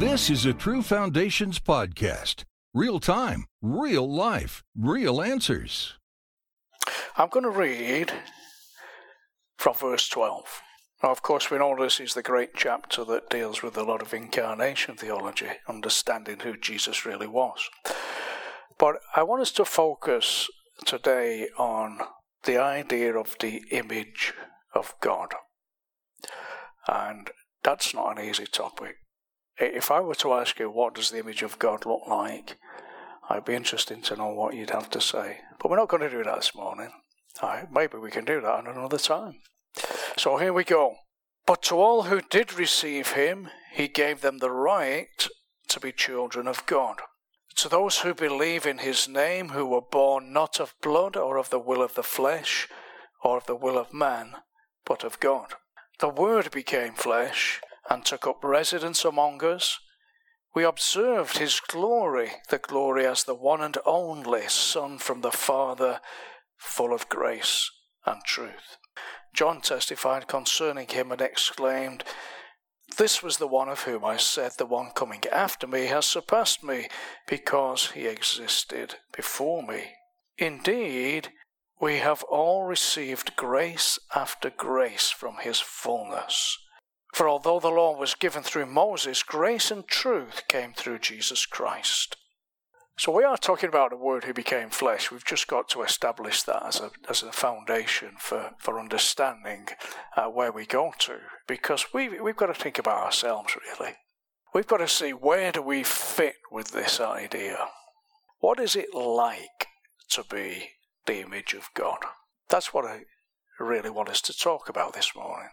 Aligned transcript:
This 0.00 0.30
is 0.30 0.46
a 0.46 0.54
True 0.54 0.80
Foundations 0.80 1.58
podcast. 1.58 2.44
Real 2.72 3.00
time, 3.00 3.44
real 3.60 4.10
life, 4.10 4.62
real 4.74 5.20
answers. 5.20 5.92
I'm 7.18 7.28
going 7.28 7.44
to 7.44 7.50
read 7.50 8.10
from 9.58 9.74
verse 9.74 10.08
12. 10.08 10.62
Now, 11.02 11.10
of 11.10 11.20
course, 11.20 11.50
we 11.50 11.58
know 11.58 11.76
this 11.76 12.00
is 12.00 12.14
the 12.14 12.22
great 12.22 12.52
chapter 12.56 13.04
that 13.04 13.28
deals 13.28 13.62
with 13.62 13.76
a 13.76 13.82
lot 13.82 14.00
of 14.00 14.14
incarnation 14.14 14.96
theology, 14.96 15.50
understanding 15.68 16.38
who 16.40 16.56
Jesus 16.56 17.04
really 17.04 17.26
was. 17.26 17.68
But 18.78 19.00
I 19.14 19.22
want 19.22 19.42
us 19.42 19.52
to 19.52 19.66
focus 19.66 20.48
today 20.86 21.48
on 21.58 21.98
the 22.44 22.56
idea 22.56 23.18
of 23.18 23.36
the 23.38 23.64
image 23.70 24.32
of 24.74 24.94
God. 25.02 25.34
And 26.88 27.30
that's 27.62 27.92
not 27.92 28.18
an 28.18 28.24
easy 28.24 28.46
topic. 28.46 28.96
If 29.60 29.90
I 29.90 30.00
were 30.00 30.14
to 30.16 30.32
ask 30.32 30.58
you, 30.58 30.70
what 30.70 30.94
does 30.94 31.10
the 31.10 31.18
image 31.18 31.42
of 31.42 31.58
God 31.58 31.84
look 31.84 32.06
like? 32.06 32.56
I'd 33.28 33.44
be 33.44 33.54
interested 33.54 34.02
to 34.04 34.16
know 34.16 34.28
what 34.28 34.54
you'd 34.54 34.70
have 34.70 34.88
to 34.90 35.00
say. 35.00 35.40
But 35.60 35.70
we're 35.70 35.76
not 35.76 35.88
going 35.88 36.02
to 36.02 36.08
do 36.08 36.24
that 36.24 36.36
this 36.36 36.54
morning. 36.54 36.90
Right, 37.42 37.70
maybe 37.70 37.98
we 37.98 38.10
can 38.10 38.24
do 38.24 38.40
that 38.40 38.66
at 38.66 38.74
another 38.74 38.98
time. 38.98 39.36
So 40.16 40.38
here 40.38 40.52
we 40.52 40.64
go. 40.64 40.96
But 41.46 41.62
to 41.64 41.76
all 41.76 42.04
who 42.04 42.22
did 42.22 42.54
receive 42.54 43.12
him, 43.12 43.50
he 43.72 43.86
gave 43.86 44.22
them 44.22 44.38
the 44.38 44.50
right 44.50 45.28
to 45.68 45.80
be 45.80 45.92
children 45.92 46.48
of 46.48 46.64
God. 46.66 47.00
To 47.56 47.68
those 47.68 47.98
who 47.98 48.14
believe 48.14 48.66
in 48.66 48.78
his 48.78 49.08
name, 49.08 49.50
who 49.50 49.66
were 49.66 49.80
born 49.80 50.32
not 50.32 50.58
of 50.58 50.74
blood 50.82 51.16
or 51.16 51.36
of 51.36 51.50
the 51.50 51.58
will 51.58 51.82
of 51.82 51.94
the 51.94 52.02
flesh 52.02 52.66
or 53.22 53.36
of 53.36 53.46
the 53.46 53.56
will 53.56 53.76
of 53.76 53.92
man, 53.92 54.36
but 54.84 55.04
of 55.04 55.20
God. 55.20 55.54
The 55.98 56.08
Word 56.08 56.50
became 56.50 56.94
flesh 56.94 57.60
and 57.88 58.04
took 58.04 58.26
up 58.26 58.42
residence 58.42 59.04
among 59.04 59.42
us. 59.44 59.78
We 60.54 60.64
observed 60.64 61.38
his 61.38 61.60
glory, 61.60 62.32
the 62.48 62.58
glory 62.58 63.06
as 63.06 63.24
the 63.24 63.34
one 63.34 63.60
and 63.60 63.78
only 63.86 64.48
Son 64.48 64.98
from 64.98 65.20
the 65.20 65.30
Father, 65.30 66.00
full 66.56 66.92
of 66.92 67.08
grace 67.08 67.70
and 68.04 68.22
truth. 68.24 68.76
John 69.32 69.60
testified 69.60 70.26
concerning 70.26 70.88
him 70.88 71.12
and 71.12 71.20
exclaimed, 71.20 72.04
This 72.98 73.22
was 73.22 73.36
the 73.36 73.46
one 73.46 73.68
of 73.68 73.82
whom 73.82 74.04
I 74.04 74.16
said, 74.16 74.52
The 74.58 74.66
one 74.66 74.90
coming 74.90 75.22
after 75.30 75.66
me 75.66 75.86
has 75.86 76.04
surpassed 76.04 76.64
me, 76.64 76.88
because 77.28 77.92
he 77.92 78.06
existed 78.06 78.96
before 79.16 79.62
me. 79.62 79.92
Indeed, 80.36 81.28
we 81.80 81.98
have 81.98 82.22
all 82.24 82.64
received 82.64 83.36
grace 83.36 83.98
after 84.14 84.50
grace 84.50 85.10
from 85.10 85.36
his 85.36 85.60
fullness. 85.60 86.58
For 87.12 87.28
although 87.28 87.60
the 87.60 87.68
law 87.68 87.96
was 87.96 88.14
given 88.14 88.42
through 88.42 88.66
Moses, 88.66 89.22
grace 89.22 89.70
and 89.70 89.86
truth 89.86 90.42
came 90.48 90.72
through 90.72 91.00
Jesus 91.00 91.44
Christ. 91.46 92.16
So 92.96 93.10
we 93.12 93.24
are 93.24 93.38
talking 93.38 93.70
about 93.70 93.90
the 93.90 93.96
Word 93.96 94.24
who 94.24 94.34
became 94.34 94.68
flesh. 94.68 95.10
We've 95.10 95.24
just 95.24 95.48
got 95.48 95.70
to 95.70 95.82
establish 95.82 96.42
that 96.42 96.66
as 96.66 96.80
a, 96.80 96.90
as 97.08 97.22
a 97.22 97.32
foundation 97.32 98.12
for, 98.18 98.50
for 98.58 98.78
understanding 98.78 99.68
uh, 100.16 100.26
where 100.26 100.52
we 100.52 100.66
go 100.66 100.92
to. 100.98 101.16
Because 101.46 101.94
we, 101.94 102.20
we've 102.20 102.36
got 102.36 102.46
to 102.46 102.54
think 102.54 102.78
about 102.78 103.02
ourselves, 103.02 103.56
really. 103.56 103.94
We've 104.52 104.66
got 104.66 104.78
to 104.78 104.88
see 104.88 105.12
where 105.12 105.50
do 105.50 105.62
we 105.62 105.82
fit 105.82 106.34
with 106.52 106.72
this 106.72 107.00
idea? 107.00 107.68
What 108.40 108.60
is 108.60 108.76
it 108.76 108.94
like 108.94 109.68
to 110.10 110.22
be 110.22 110.72
the 111.06 111.20
image 111.20 111.54
of 111.54 111.70
God? 111.74 111.98
That's 112.50 112.74
what 112.74 112.84
I 112.84 113.04
really 113.58 113.90
want 113.90 114.10
us 114.10 114.20
to 114.22 114.36
talk 114.36 114.68
about 114.68 114.92
this 114.92 115.16
morning. 115.16 115.48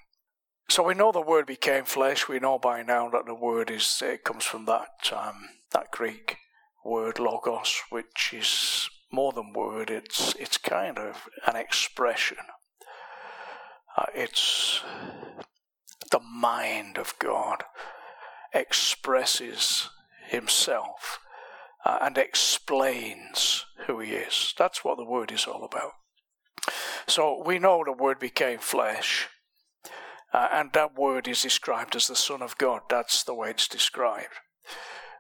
So 0.70 0.84
we 0.84 0.94
know 0.94 1.12
the 1.12 1.22
word 1.22 1.46
became 1.46 1.86
flesh. 1.86 2.28
We 2.28 2.40
know 2.40 2.60
by 2.60 2.84
now 2.84 3.10
that 3.10 3.26
the 3.26 3.34
word 3.34 3.72
is 3.72 4.02
it 4.04 4.24
comes 4.24 4.44
from 4.44 4.66
that 4.66 5.12
um, 5.16 5.50
that 5.72 5.92
Greek 5.92 6.38
word 6.84 7.20
logos, 7.20 7.82
which 7.90 8.34
is 8.34 8.90
more 9.12 9.32
than 9.32 9.54
word. 9.54 9.90
It's 9.90 10.36
it's 10.36 10.58
kind 10.58 11.00
of 11.00 11.30
an 11.46 11.56
expression. 11.56 12.38
Uh, 13.98 14.06
it's 14.14 14.82
the 16.12 16.20
mind 16.20 16.98
of 16.98 17.18
God 17.18 17.64
expresses 18.54 19.90
Himself 20.28 21.20
uh, 21.86 22.00
and 22.02 22.18
explains 22.18 23.66
who 23.86 24.00
He 24.00 24.12
is. 24.12 24.54
That's 24.58 24.84
what 24.84 24.98
the 24.98 25.06
word 25.06 25.32
is 25.32 25.46
all 25.46 25.64
about. 25.64 25.94
So 27.08 27.42
we 27.44 27.58
know 27.58 27.84
the 27.86 27.94
word 27.94 28.20
became 28.20 28.60
flesh. 28.60 29.30
Uh, 30.34 30.48
and 30.52 30.74
that 30.74 30.98
word 30.98 31.28
is 31.28 31.42
described 31.42 31.96
as 31.96 32.08
the 32.08 32.16
Son 32.16 32.42
of 32.42 32.58
God. 32.58 32.82
That's 32.90 33.24
the 33.24 33.34
way 33.34 33.50
it's 33.50 33.68
described. 33.68 34.34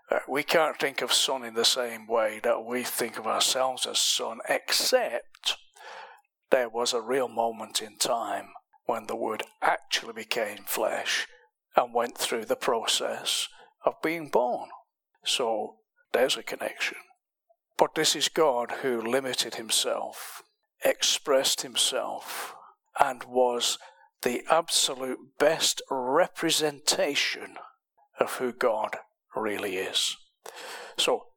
Uh, 0.10 0.20
we 0.28 0.44
can't 0.44 0.80
think 0.80 1.02
of 1.02 1.12
Son 1.12 1.44
in 1.44 1.54
the 1.54 1.66
same 1.66 2.08
way 2.08 2.40
that 2.44 2.64
we 2.66 2.84
think 2.84 3.18
of 3.18 3.28
ourselves 3.28 3.86
as 3.86 4.00
Son, 4.00 4.40
except 4.48 5.58
there 6.50 6.70
was 6.70 6.94
a 6.94 7.02
real 7.02 7.28
moment 7.28 7.82
in 7.82 7.98
time 7.98 8.50
when 8.86 9.08
the 9.08 9.16
Word 9.16 9.44
actually 9.62 10.14
became 10.14 10.60
flesh 10.66 11.28
and 11.76 11.94
went 11.94 12.18
through 12.18 12.46
the 12.46 12.56
process 12.56 13.48
of 13.86 14.02
being 14.02 14.30
born. 14.30 14.70
So 15.26 15.76
there's 16.14 16.38
a 16.38 16.44
connection. 16.44 16.98
But 17.78 17.96
this 17.96 18.16
is 18.16 18.30
God 18.30 18.72
who 18.82 19.02
limited 19.02 19.56
himself, 19.56 20.42
expressed 20.84 21.62
himself, 21.62 22.56
and 23.00 23.24
was 23.26 23.78
the 24.24 24.44
absolute 24.50 25.38
best 25.40 25.82
representation 25.90 27.56
of 28.20 28.36
who 28.36 28.52
God 28.52 28.98
really 29.36 29.78
is. 29.78 30.18
So, 30.98 31.28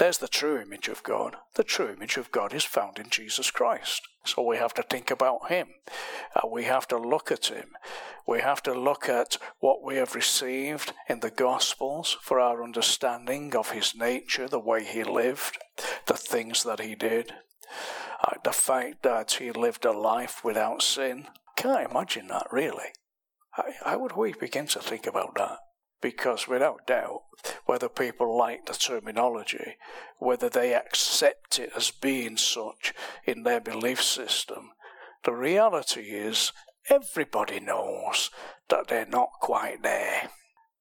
there's 0.00 0.18
the 0.18 0.28
true 0.28 0.58
image 0.58 0.88
of 0.88 1.02
God. 1.02 1.36
The 1.56 1.62
true 1.62 1.92
image 1.92 2.16
of 2.16 2.32
God 2.32 2.54
is 2.54 2.64
found 2.64 2.98
in 2.98 3.10
Jesus 3.10 3.50
Christ. 3.50 4.00
So 4.24 4.42
we 4.42 4.56
have 4.56 4.72
to 4.74 4.82
think 4.82 5.10
about 5.10 5.50
Him. 5.50 5.68
Uh, 6.34 6.48
we 6.50 6.64
have 6.64 6.88
to 6.88 6.96
look 6.96 7.30
at 7.30 7.46
Him. 7.46 7.72
We 8.26 8.40
have 8.40 8.62
to 8.62 8.72
look 8.72 9.10
at 9.10 9.36
what 9.58 9.82
we 9.84 9.96
have 9.96 10.14
received 10.14 10.94
in 11.06 11.20
the 11.20 11.30
Gospels 11.30 12.16
for 12.22 12.40
our 12.40 12.64
understanding 12.64 13.54
of 13.54 13.72
His 13.72 13.94
nature, 13.94 14.48
the 14.48 14.58
way 14.58 14.84
He 14.84 15.04
lived, 15.04 15.58
the 16.06 16.16
things 16.16 16.62
that 16.64 16.80
He 16.80 16.94
did, 16.94 17.34
uh, 18.24 18.36
the 18.42 18.52
fact 18.52 19.02
that 19.02 19.32
He 19.32 19.50
lived 19.50 19.84
a 19.84 19.92
life 19.92 20.42
without 20.42 20.80
sin, 20.80 21.26
can't 21.60 21.90
imagine 21.90 22.28
that, 22.28 22.46
really. 22.50 22.88
How 23.84 23.98
would 23.98 24.16
we 24.16 24.32
begin 24.32 24.66
to 24.68 24.78
think 24.78 25.06
about 25.06 25.34
that? 25.34 25.58
Because 26.00 26.48
without 26.48 26.86
doubt, 26.86 27.20
whether 27.66 27.90
people 27.90 28.36
like 28.36 28.64
the 28.64 28.72
terminology, 28.72 29.76
whether 30.18 30.48
they 30.48 30.74
accept 30.74 31.58
it 31.58 31.70
as 31.76 31.90
being 31.90 32.38
such 32.38 32.94
in 33.26 33.42
their 33.42 33.60
belief 33.60 34.02
system, 34.02 34.70
the 35.24 35.34
reality 35.34 36.12
is 36.12 36.52
everybody 36.88 37.60
knows 37.60 38.30
that 38.70 38.88
they're 38.88 39.04
not 39.04 39.28
quite 39.42 39.82
there. 39.82 40.30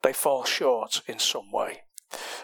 They 0.02 0.14
fall 0.14 0.46
short 0.46 1.02
in 1.08 1.20
some 1.20 1.52
way. 1.52 1.82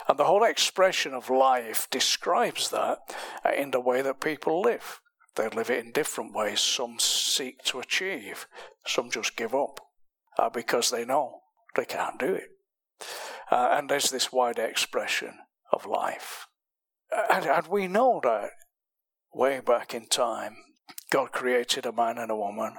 And 0.09 0.19
the 0.19 0.25
whole 0.25 0.43
expression 0.43 1.13
of 1.13 1.29
life 1.29 1.87
describes 1.89 2.69
that 2.71 2.97
in 3.57 3.71
the 3.71 3.79
way 3.79 4.01
that 4.01 4.19
people 4.19 4.61
live. 4.61 4.99
They 5.35 5.49
live 5.49 5.69
it 5.69 5.85
in 5.85 5.91
different 5.91 6.33
ways. 6.33 6.61
Some 6.61 6.97
seek 6.99 7.63
to 7.65 7.79
achieve, 7.79 8.47
some 8.85 9.11
just 9.11 9.35
give 9.35 9.53
up 9.53 9.79
uh, 10.37 10.49
because 10.49 10.91
they 10.91 11.05
know 11.05 11.41
they 11.75 11.85
can't 11.85 12.19
do 12.19 12.33
it. 12.33 12.49
Uh, 13.51 13.69
and 13.73 13.89
there's 13.89 14.09
this 14.09 14.31
wider 14.31 14.63
expression 14.63 15.39
of 15.71 15.85
life. 15.85 16.47
And, 17.31 17.45
and 17.45 17.67
we 17.67 17.87
know 17.87 18.19
that 18.23 18.49
way 19.33 19.59
back 19.59 19.93
in 19.93 20.07
time, 20.07 20.55
God 21.11 21.31
created 21.31 21.85
a 21.85 21.91
man 21.91 22.17
and 22.17 22.31
a 22.31 22.35
woman, 22.35 22.73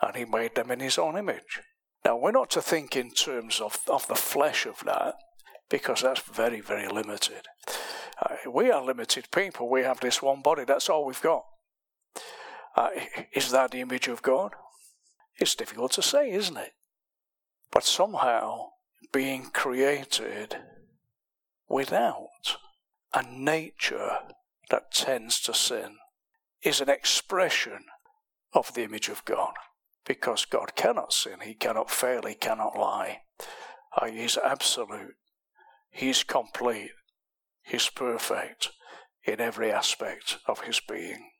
and 0.00 0.16
He 0.16 0.24
made 0.24 0.54
them 0.54 0.70
in 0.70 0.80
His 0.80 0.98
own 0.98 1.16
image. 1.16 1.60
Now, 2.04 2.16
we're 2.16 2.32
not 2.32 2.50
to 2.50 2.62
think 2.62 2.96
in 2.96 3.10
terms 3.10 3.60
of, 3.60 3.78
of 3.88 4.06
the 4.06 4.14
flesh 4.14 4.66
of 4.66 4.80
that, 4.84 5.14
because 5.70 6.02
that's 6.02 6.20
very, 6.20 6.60
very 6.60 6.88
limited. 6.88 7.46
Uh, 8.20 8.36
we 8.50 8.70
are 8.70 8.84
limited 8.84 9.28
people. 9.32 9.68
We 9.68 9.82
have 9.82 10.00
this 10.00 10.20
one 10.20 10.42
body. 10.42 10.64
That's 10.64 10.88
all 10.88 11.04
we've 11.06 11.20
got. 11.22 11.44
Uh, 12.76 12.90
is 13.32 13.50
that 13.50 13.70
the 13.70 13.80
image 13.80 14.08
of 14.08 14.22
God? 14.22 14.52
It's 15.36 15.54
difficult 15.54 15.92
to 15.92 16.02
say, 16.02 16.30
isn't 16.30 16.56
it? 16.56 16.72
But 17.70 17.84
somehow, 17.84 18.70
being 19.12 19.50
created 19.52 20.56
without 21.68 22.56
a 23.12 23.22
nature 23.22 24.18
that 24.70 24.92
tends 24.92 25.40
to 25.40 25.54
sin 25.54 25.96
is 26.62 26.80
an 26.80 26.88
expression 26.88 27.84
of 28.52 28.74
the 28.74 28.82
image 28.82 29.08
of 29.08 29.24
God. 29.24 29.54
Because 30.04 30.44
God 30.44 30.74
cannot 30.74 31.12
sin, 31.12 31.40
He 31.42 31.54
cannot 31.54 31.90
fail, 31.90 32.22
He 32.22 32.34
cannot 32.34 32.76
lie. 32.76 33.20
Uh, 33.96 34.06
he's 34.06 34.38
absolute, 34.38 35.14
He's 35.90 36.22
complete, 36.22 36.92
He's 37.62 37.88
perfect 37.88 38.70
in 39.24 39.40
every 39.40 39.70
aspect 39.70 40.38
of 40.46 40.60
His 40.62 40.80
being. 40.80 41.31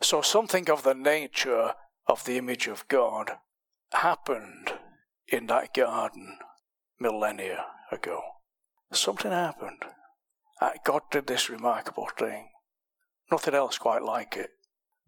So 0.00 0.22
something 0.22 0.70
of 0.70 0.82
the 0.82 0.94
nature 0.94 1.74
of 2.06 2.24
the 2.24 2.38
image 2.38 2.66
of 2.66 2.88
God 2.88 3.32
happened 3.92 4.72
in 5.26 5.46
that 5.46 5.74
garden 5.74 6.38
millennia 6.98 7.66
ago. 7.92 8.20
Something 8.92 9.32
happened. 9.32 9.84
Uh, 10.60 10.70
God 10.84 11.02
did 11.10 11.26
this 11.26 11.50
remarkable 11.50 12.08
thing. 12.16 12.48
Nothing 13.30 13.54
else 13.54 13.78
quite 13.78 14.02
like 14.02 14.36
it. 14.36 14.50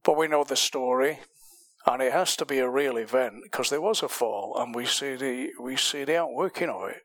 But 0.04 0.16
we 0.16 0.28
know 0.28 0.44
the 0.44 0.56
story, 0.56 1.20
and 1.86 2.02
it 2.02 2.12
has 2.12 2.36
to 2.36 2.46
be 2.46 2.58
a 2.58 2.68
real 2.68 2.96
event 2.96 3.36
because 3.42 3.70
there 3.70 3.80
was 3.80 4.02
a 4.02 4.08
fall, 4.08 4.54
and 4.58 4.74
we 4.74 4.86
see 4.86 5.16
the 5.16 5.50
we 5.60 5.76
see 5.76 6.04
the 6.04 6.18
outworking 6.18 6.68
of 6.68 6.90
it. 6.90 7.02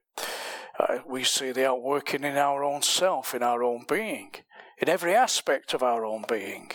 Uh, 0.78 1.00
we 1.08 1.24
see 1.24 1.52
the 1.52 1.68
outworking 1.68 2.24
in 2.24 2.36
our 2.36 2.64
own 2.64 2.82
self, 2.82 3.34
in 3.34 3.42
our 3.42 3.64
own 3.64 3.86
being, 3.88 4.32
in 4.78 4.90
every 4.90 5.14
aspect 5.14 5.74
of 5.74 5.84
our 5.84 6.06
own 6.06 6.26
being, 6.28 6.72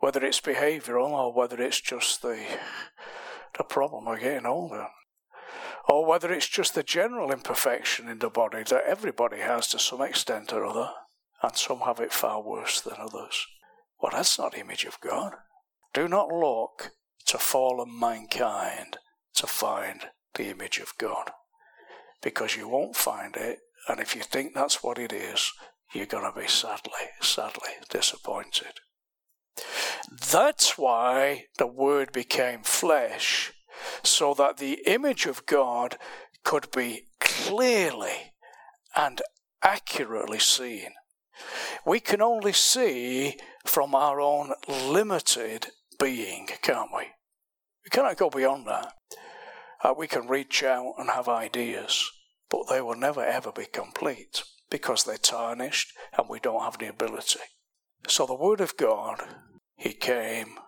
whether 0.00 0.24
it's 0.24 0.40
behavioural 0.40 1.10
or 1.10 1.32
whether 1.32 1.60
it's 1.60 1.80
just 1.80 2.22
the 2.22 2.38
the 3.56 3.64
problem 3.64 4.06
of 4.06 4.20
getting 4.20 4.46
older 4.46 4.88
or 5.88 6.04
whether 6.04 6.32
it's 6.32 6.46
just 6.48 6.74
the 6.74 6.82
general 6.82 7.32
imperfection 7.32 8.08
in 8.08 8.18
the 8.18 8.28
body 8.28 8.62
that 8.64 8.84
everybody 8.86 9.38
has 9.38 9.68
to 9.68 9.78
some 9.78 10.02
extent 10.02 10.52
or 10.52 10.64
other, 10.64 10.90
and 11.42 11.56
some 11.56 11.80
have 11.80 11.98
it 11.98 12.12
far 12.12 12.42
worse 12.42 12.80
than 12.80 12.94
others. 12.98 13.46
Well, 14.00 14.12
that's 14.12 14.38
not 14.38 14.56
image 14.56 14.84
of 14.84 15.00
God. 15.00 15.32
Do 15.94 16.06
not 16.06 16.28
look 16.28 16.90
to 17.26 17.38
fallen 17.38 17.98
mankind 17.98 18.98
to 19.34 19.46
find 19.46 20.02
the 20.34 20.50
image 20.50 20.78
of 20.78 20.92
God, 20.98 21.30
because 22.22 22.54
you 22.54 22.68
won't 22.68 22.94
find 22.94 23.34
it, 23.36 23.60
and 23.88 23.98
if 23.98 24.14
you 24.14 24.22
think 24.22 24.52
that's 24.54 24.82
what 24.82 24.98
it 24.98 25.12
is, 25.12 25.50
you're 25.92 26.06
going 26.06 26.30
to 26.30 26.38
be 26.38 26.46
sadly, 26.46 26.92
sadly 27.20 27.70
disappointed. 27.88 28.80
That's 30.30 30.76
why 30.76 31.46
the 31.58 31.66
Word 31.66 32.12
became 32.12 32.62
flesh 32.62 33.52
so 34.02 34.34
that 34.34 34.58
the 34.58 34.82
image 34.86 35.26
of 35.26 35.46
God 35.46 35.96
could 36.44 36.70
be 36.70 37.06
clearly 37.20 38.32
and 38.94 39.22
accurately 39.62 40.38
seen. 40.38 40.90
We 41.86 42.00
can 42.00 42.20
only 42.20 42.52
see 42.52 43.36
from 43.64 43.94
our 43.94 44.20
own 44.20 44.52
limited 44.68 45.68
being, 45.98 46.48
can't 46.62 46.90
we? 46.94 47.04
We 47.84 47.90
cannot 47.90 48.16
go 48.16 48.28
beyond 48.28 48.66
that. 48.66 48.92
Uh, 49.82 49.94
we 49.96 50.08
can 50.08 50.26
reach 50.26 50.62
out 50.62 50.94
and 50.98 51.10
have 51.10 51.28
ideas, 51.28 52.10
but 52.50 52.64
they 52.68 52.80
will 52.80 52.96
never 52.96 53.24
ever 53.24 53.52
be 53.52 53.66
complete 53.66 54.42
because 54.70 55.04
they're 55.04 55.16
tarnished 55.16 55.92
and 56.16 56.28
we 56.28 56.40
don't 56.40 56.62
have 56.62 56.78
the 56.78 56.88
ability. 56.88 57.40
So 58.06 58.26
the 58.26 58.34
Word 58.34 58.60
of 58.60 58.76
God, 58.76 59.22
He 59.76 59.92
came 59.92 60.58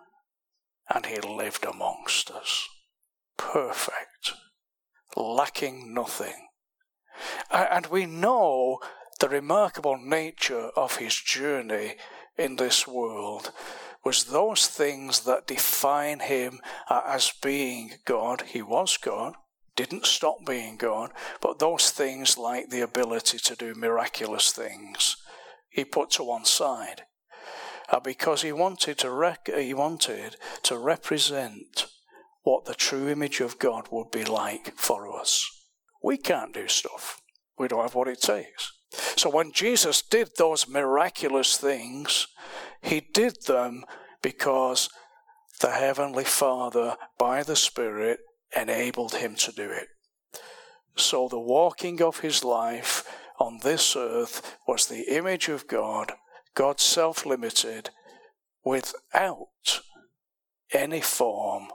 and 0.93 1.05
He 1.05 1.19
lived 1.19 1.65
amongst 1.65 2.31
us 2.31 2.67
perfect, 3.41 4.33
lacking 5.15 5.93
nothing. 5.93 6.47
And 7.51 7.87
we 7.87 8.05
know 8.05 8.79
the 9.19 9.29
remarkable 9.29 9.97
nature 9.97 10.69
of 10.75 10.97
his 10.97 11.15
journey 11.15 11.95
in 12.37 12.55
this 12.55 12.87
world 12.87 13.51
was 14.03 14.25
those 14.25 14.67
things 14.67 15.21
that 15.21 15.47
define 15.47 16.19
him 16.19 16.59
as 16.89 17.33
being 17.41 17.93
God. 18.05 18.43
He 18.47 18.61
was 18.61 18.97
God, 18.97 19.33
didn't 19.85 20.05
stop 20.05 20.45
being 20.45 20.77
God, 20.77 21.11
but 21.41 21.59
those 21.59 21.89
things 21.91 22.37
like 22.37 22.69
the 22.69 22.81
ability 22.81 23.37
to 23.39 23.55
do 23.55 23.73
miraculous 23.75 24.51
things, 24.51 25.17
he 25.69 25.85
put 25.85 26.11
to 26.11 26.23
one 26.23 26.45
side. 26.45 27.03
Uh, 27.89 27.99
because 27.99 28.41
he 28.41 28.53
wanted 28.53 28.97
to 28.97 29.11
rec- 29.11 29.49
he 29.53 29.73
wanted 29.73 30.37
to 30.63 30.77
represent 30.77 31.87
what 32.43 32.65
the 32.65 32.73
true 32.73 33.09
image 33.09 33.41
of 33.41 33.59
God 33.59 33.87
would 33.91 34.11
be 34.11 34.23
like 34.23 34.73
for 34.77 35.13
us. 35.19 35.49
We 36.01 36.17
can't 36.17 36.53
do 36.53 36.67
stuff. 36.67 37.21
We 37.59 37.67
don't 37.67 37.81
have 37.81 37.95
what 37.95 38.07
it 38.07 38.21
takes. 38.21 38.71
So 39.17 39.29
when 39.29 39.51
Jesus 39.51 40.01
did 40.01 40.29
those 40.37 40.67
miraculous 40.67 41.57
things, 41.57 42.27
he 42.81 43.01
did 43.13 43.43
them 43.45 43.83
because 44.21 44.89
the 45.59 45.71
Heavenly 45.71 46.23
Father, 46.23 46.95
by 47.17 47.43
the 47.43 47.55
Spirit, 47.55 48.19
enabled 48.55 49.15
him 49.15 49.35
to 49.35 49.51
do 49.51 49.69
it. 49.69 49.87
So 50.95 51.27
the 51.27 51.39
walking 51.39 52.01
of 52.01 52.19
his 52.19 52.43
life 52.43 53.03
on 53.39 53.59
this 53.63 53.95
earth 53.95 54.57
was 54.67 54.85
the 54.85 55.15
image 55.15 55.49
of 55.49 55.67
God, 55.67 56.13
God 56.53 56.79
self 56.79 57.25
limited, 57.25 57.89
without 58.63 59.81
any 60.73 61.01
form 61.01 61.67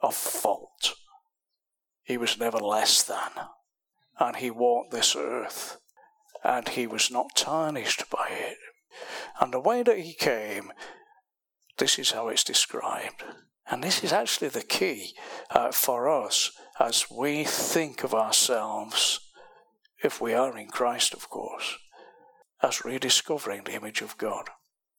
of 0.00 0.14
fault. 0.14 0.94
He 2.02 2.16
was 2.16 2.38
never 2.38 2.58
less 2.58 3.02
than. 3.02 3.30
And 4.18 4.36
he 4.36 4.50
walked 4.50 4.92
this 4.92 5.14
earth, 5.14 5.76
and 6.42 6.68
he 6.70 6.86
was 6.86 7.10
not 7.10 7.36
tarnished 7.36 8.08
by 8.10 8.28
it. 8.30 8.56
And 9.40 9.52
the 9.52 9.60
way 9.60 9.82
that 9.82 9.98
he 9.98 10.14
came, 10.14 10.72
this 11.76 11.98
is 11.98 12.12
how 12.12 12.28
it's 12.28 12.42
described. 12.42 13.22
And 13.70 13.84
this 13.84 14.02
is 14.02 14.12
actually 14.12 14.48
the 14.48 14.62
key 14.62 15.14
uh, 15.50 15.72
for 15.72 16.08
us 16.08 16.50
as 16.80 17.06
we 17.10 17.44
think 17.44 18.02
of 18.02 18.14
ourselves, 18.14 19.20
if 20.02 20.20
we 20.20 20.32
are 20.32 20.56
in 20.56 20.68
Christ, 20.68 21.12
of 21.12 21.28
course, 21.28 21.76
as 22.62 22.84
rediscovering 22.84 23.64
the 23.64 23.74
image 23.74 24.00
of 24.00 24.16
God. 24.16 24.48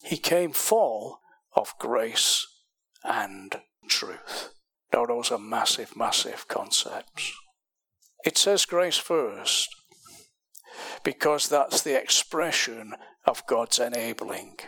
He 0.02 0.16
came 0.16 0.52
full 0.52 1.20
of 1.54 1.74
grace 1.78 2.46
and 3.02 3.60
truth. 3.88 4.54
Now, 4.92 5.06
those 5.06 5.30
are 5.30 5.38
massive, 5.38 5.96
massive 5.96 6.46
concepts. 6.48 7.32
It 8.24 8.36
says 8.36 8.66
grace 8.66 8.98
first 8.98 9.68
because 11.02 11.48
that's 11.48 11.82
the 11.82 12.00
expression 12.00 12.94
of 13.24 13.46
God's 13.46 13.78
enabling. 13.78 14.58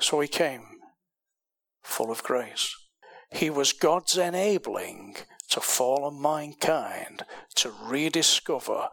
So 0.00 0.20
he 0.20 0.28
came 0.28 0.64
full 1.82 2.10
of 2.10 2.22
grace. 2.22 2.74
He 3.32 3.50
was 3.50 3.72
God's 3.72 4.16
enabling 4.16 5.16
to 5.50 5.60
fallen 5.60 6.20
mankind 6.20 7.24
to 7.56 7.72
rediscover 7.84 8.88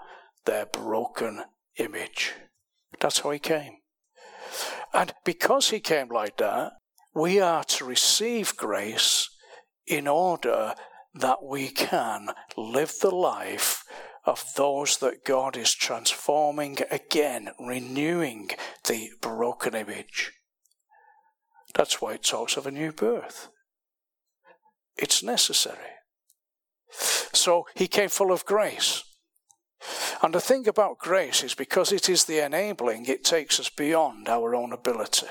their 0.46 0.66
broken 0.66 1.44
image. 1.78 2.34
That's 3.00 3.20
how 3.20 3.32
he 3.32 3.40
came. 3.40 3.78
And 4.94 5.14
because 5.24 5.70
he 5.70 5.80
came 5.80 6.10
like 6.10 6.38
that, 6.38 6.74
we 7.14 7.40
are 7.40 7.64
to 7.66 7.86
receive 7.86 8.56
grace 8.56 9.30
in 9.86 10.08
order 10.08 10.74
that 11.14 11.44
we 11.44 11.70
can 11.70 12.30
live 12.56 12.94
the 13.02 13.14
life 13.14 13.84
of 14.26 14.46
those 14.56 14.98
that 14.98 15.26
God 15.26 15.58
is 15.58 15.74
transforming 15.74 16.78
again, 16.92 17.50
renewing 17.60 18.52
the 18.88 19.10
broken 19.22 19.76
image. 19.76 20.34
That's 21.74 22.02
why 22.02 22.14
it 22.14 22.24
talks 22.24 22.58
of 22.58 22.68
a 22.68 22.72
new 22.72 22.92
birth. 22.92 23.50
It's 25.00 25.24
necessary. 25.24 25.78
So 27.34 27.66
he 27.74 27.88
came 27.88 28.10
full 28.10 28.32
of 28.32 28.46
grace. 28.46 29.04
And 30.22 30.34
the 30.34 30.42
thing 30.42 30.68
about 30.68 30.98
grace 30.98 31.42
is 31.42 31.56
because 31.56 31.94
it 31.94 32.10
is 32.10 32.26
the 32.26 32.46
enabling, 32.46 33.06
it 33.06 33.24
takes 33.24 33.60
us 33.60 33.70
beyond 33.70 34.28
our 34.28 34.54
own 34.54 34.74
ability. 34.74 35.28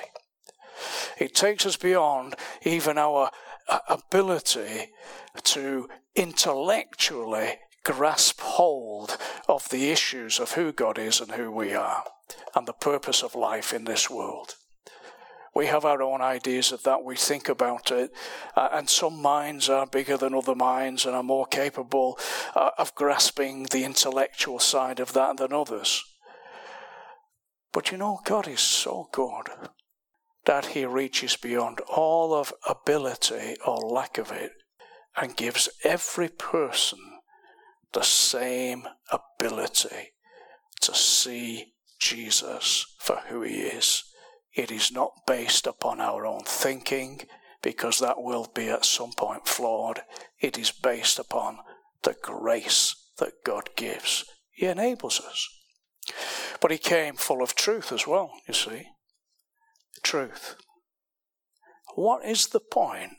It 1.18 1.34
takes 1.34 1.66
us 1.66 1.76
beyond 1.76 2.37
even 2.62 2.96
our 2.96 3.30
uh, 3.68 3.80
ability 3.88 4.90
to 5.42 5.88
intellectually 6.14 7.58
grasp 7.84 8.40
hold 8.40 9.18
of 9.48 9.68
the 9.68 9.90
issues 9.90 10.40
of 10.40 10.52
who 10.52 10.72
God 10.72 10.98
is 10.98 11.20
and 11.20 11.32
who 11.32 11.50
we 11.50 11.75
are 11.75 12.04
and 12.54 12.66
the 12.66 12.72
purpose 12.72 13.22
of 13.22 13.34
life 13.34 13.75
in 13.75 13.84
this 13.84 14.08
world. 14.08 14.54
We 15.58 15.66
have 15.66 15.84
our 15.84 16.00
own 16.02 16.20
ideas 16.20 16.70
of 16.70 16.84
that. 16.84 17.02
We 17.02 17.16
think 17.16 17.48
about 17.48 17.90
it. 17.90 18.12
Uh, 18.54 18.68
and 18.70 18.88
some 18.88 19.20
minds 19.20 19.68
are 19.68 19.88
bigger 19.88 20.16
than 20.16 20.32
other 20.32 20.54
minds 20.54 21.04
and 21.04 21.16
are 21.16 21.22
more 21.24 21.46
capable 21.46 22.16
uh, 22.54 22.70
of 22.78 22.94
grasping 22.94 23.64
the 23.64 23.82
intellectual 23.82 24.60
side 24.60 25.00
of 25.00 25.14
that 25.14 25.38
than 25.38 25.52
others. 25.52 26.04
But 27.72 27.90
you 27.90 27.98
know, 27.98 28.20
God 28.24 28.46
is 28.46 28.60
so 28.60 29.08
good 29.10 29.48
that 30.44 30.66
he 30.66 30.84
reaches 30.84 31.34
beyond 31.34 31.80
all 31.88 32.34
of 32.34 32.52
ability 32.64 33.56
or 33.66 33.78
lack 33.78 34.16
of 34.16 34.30
it 34.30 34.52
and 35.16 35.36
gives 35.36 35.68
every 35.82 36.28
person 36.28 37.00
the 37.94 38.04
same 38.04 38.84
ability 39.10 40.12
to 40.82 40.94
see 40.94 41.72
Jesus 41.98 42.86
for 43.00 43.16
who 43.26 43.42
he 43.42 43.54
is. 43.54 44.04
It 44.58 44.72
is 44.72 44.90
not 44.90 45.24
based 45.24 45.68
upon 45.68 46.00
our 46.00 46.26
own 46.26 46.40
thinking, 46.44 47.20
because 47.62 48.00
that 48.00 48.20
will 48.20 48.50
be 48.52 48.68
at 48.68 48.84
some 48.84 49.12
point 49.12 49.46
flawed. 49.46 50.00
It 50.40 50.58
is 50.58 50.72
based 50.72 51.20
upon 51.20 51.58
the 52.02 52.16
grace 52.20 52.96
that 53.18 53.44
God 53.44 53.70
gives. 53.76 54.24
He 54.50 54.66
enables 54.66 55.20
us. 55.20 55.48
But 56.60 56.72
he 56.72 56.78
came 56.78 57.14
full 57.14 57.40
of 57.40 57.54
truth 57.54 57.92
as 57.92 58.04
well, 58.04 58.32
you 58.48 58.52
see 58.52 58.88
truth. 60.02 60.56
What 61.94 62.24
is 62.24 62.48
the 62.48 62.60
point 62.60 63.12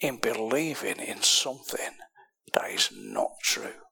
in 0.00 0.18
believing 0.18 0.98
in 0.98 1.20
something 1.20 1.98
that 2.54 2.70
is 2.70 2.90
not 2.90 3.32
true? 3.42 3.82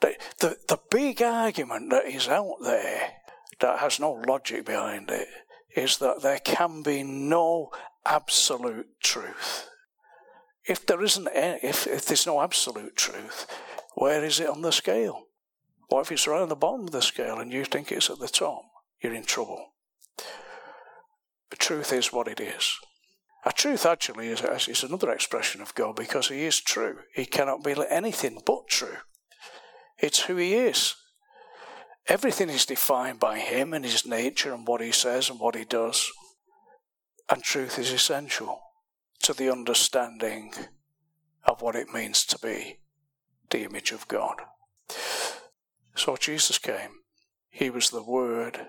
The, 0.00 0.16
the, 0.38 0.56
the 0.68 0.78
big 0.90 1.20
argument 1.20 1.90
that 1.90 2.06
is 2.06 2.26
out 2.26 2.56
there 2.62 3.16
that 3.62 3.78
has 3.78 3.98
no 3.98 4.12
logic 4.12 4.66
behind 4.66 5.10
it 5.10 5.28
is 5.74 5.96
that 5.98 6.20
there 6.20 6.38
can 6.38 6.82
be 6.82 7.02
no 7.02 7.70
absolute 8.04 9.00
truth. 9.00 9.68
If 10.66 10.84
there 10.86 11.02
isn't, 11.02 11.28
any, 11.28 11.58
if, 11.62 11.86
if 11.86 12.04
there's 12.04 12.26
no 12.26 12.42
absolute 12.42 12.94
truth, 12.94 13.46
where 13.94 14.22
is 14.22 14.38
it 14.38 14.48
on 14.48 14.62
the 14.62 14.72
scale? 14.72 15.26
What 15.88 16.02
if 16.02 16.12
it's 16.12 16.26
right 16.26 16.42
on 16.42 16.48
the 16.48 16.56
bottom 16.56 16.86
of 16.86 16.90
the 16.90 17.02
scale 17.02 17.38
and 17.38 17.52
you 17.52 17.64
think 17.64 17.90
it's 17.90 18.10
at 18.10 18.18
the 18.18 18.28
top? 18.28 18.62
You're 19.00 19.14
in 19.14 19.24
trouble. 19.24 19.72
The 21.50 21.56
truth 21.56 21.92
is 21.92 22.12
what 22.12 22.28
it 22.28 22.40
is. 22.40 22.78
A 23.44 23.52
truth 23.52 23.86
actually 23.86 24.28
is, 24.28 24.42
is 24.68 24.84
another 24.84 25.10
expression 25.10 25.60
of 25.60 25.74
God 25.74 25.96
because 25.96 26.28
He 26.28 26.44
is 26.44 26.60
true. 26.60 26.98
He 27.14 27.26
cannot 27.26 27.64
be 27.64 27.74
anything 27.90 28.40
but 28.44 28.68
true. 28.68 28.98
It's 29.98 30.20
who 30.20 30.36
He 30.36 30.54
is. 30.54 30.94
Everything 32.08 32.50
is 32.50 32.66
defined 32.66 33.20
by 33.20 33.38
Him 33.38 33.72
and 33.72 33.84
His 33.84 34.06
nature 34.06 34.52
and 34.52 34.66
what 34.66 34.80
He 34.80 34.92
says 34.92 35.30
and 35.30 35.38
what 35.38 35.54
He 35.54 35.64
does. 35.64 36.10
And 37.30 37.42
truth 37.42 37.78
is 37.78 37.92
essential 37.92 38.60
to 39.22 39.32
the 39.32 39.50
understanding 39.50 40.52
of 41.44 41.62
what 41.62 41.76
it 41.76 41.92
means 41.92 42.24
to 42.26 42.38
be 42.38 42.80
the 43.50 43.64
image 43.64 43.92
of 43.92 44.08
God. 44.08 44.36
So 45.94 46.16
Jesus 46.16 46.58
came. 46.58 47.02
He 47.50 47.70
was 47.70 47.90
the 47.90 48.02
Word 48.02 48.66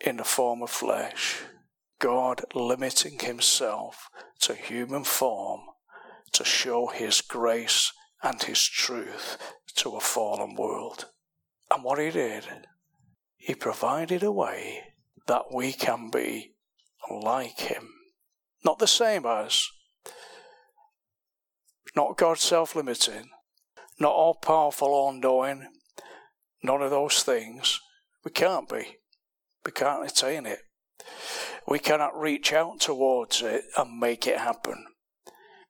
in 0.00 0.18
the 0.18 0.24
form 0.24 0.62
of 0.62 0.70
flesh. 0.70 1.42
God 1.98 2.42
limiting 2.54 3.18
himself 3.18 4.08
to 4.40 4.54
human 4.54 5.04
form 5.04 5.60
to 6.32 6.44
show 6.44 6.88
his 6.88 7.22
grace 7.22 7.92
and 8.22 8.42
his 8.42 8.62
truth 8.62 9.38
to 9.76 9.96
a 9.96 10.00
fallen 10.00 10.54
world. 10.54 11.06
And 11.70 11.82
what 11.82 11.98
he 11.98 12.10
did, 12.10 12.44
he 13.36 13.54
provided 13.54 14.22
a 14.22 14.32
way 14.32 14.82
that 15.26 15.52
we 15.52 15.72
can 15.72 16.10
be 16.10 16.54
like 17.10 17.60
him. 17.60 17.88
Not 18.64 18.78
the 18.78 18.86
same 18.86 19.26
as, 19.26 19.68
not 21.94 22.16
God 22.16 22.38
self 22.38 22.74
limiting, 22.76 23.30
not 23.98 24.12
all 24.12 24.34
powerful, 24.34 24.88
all 24.88 25.12
knowing, 25.12 25.68
none 26.62 26.82
of 26.82 26.90
those 26.90 27.22
things. 27.22 27.80
We 28.24 28.30
can't 28.30 28.68
be. 28.68 28.98
We 29.64 29.72
can't 29.72 30.08
attain 30.08 30.46
it. 30.46 30.60
We 31.68 31.78
cannot 31.78 32.18
reach 32.18 32.52
out 32.52 32.80
towards 32.80 33.42
it 33.42 33.64
and 33.76 33.98
make 33.98 34.26
it 34.26 34.38
happen. 34.38 34.84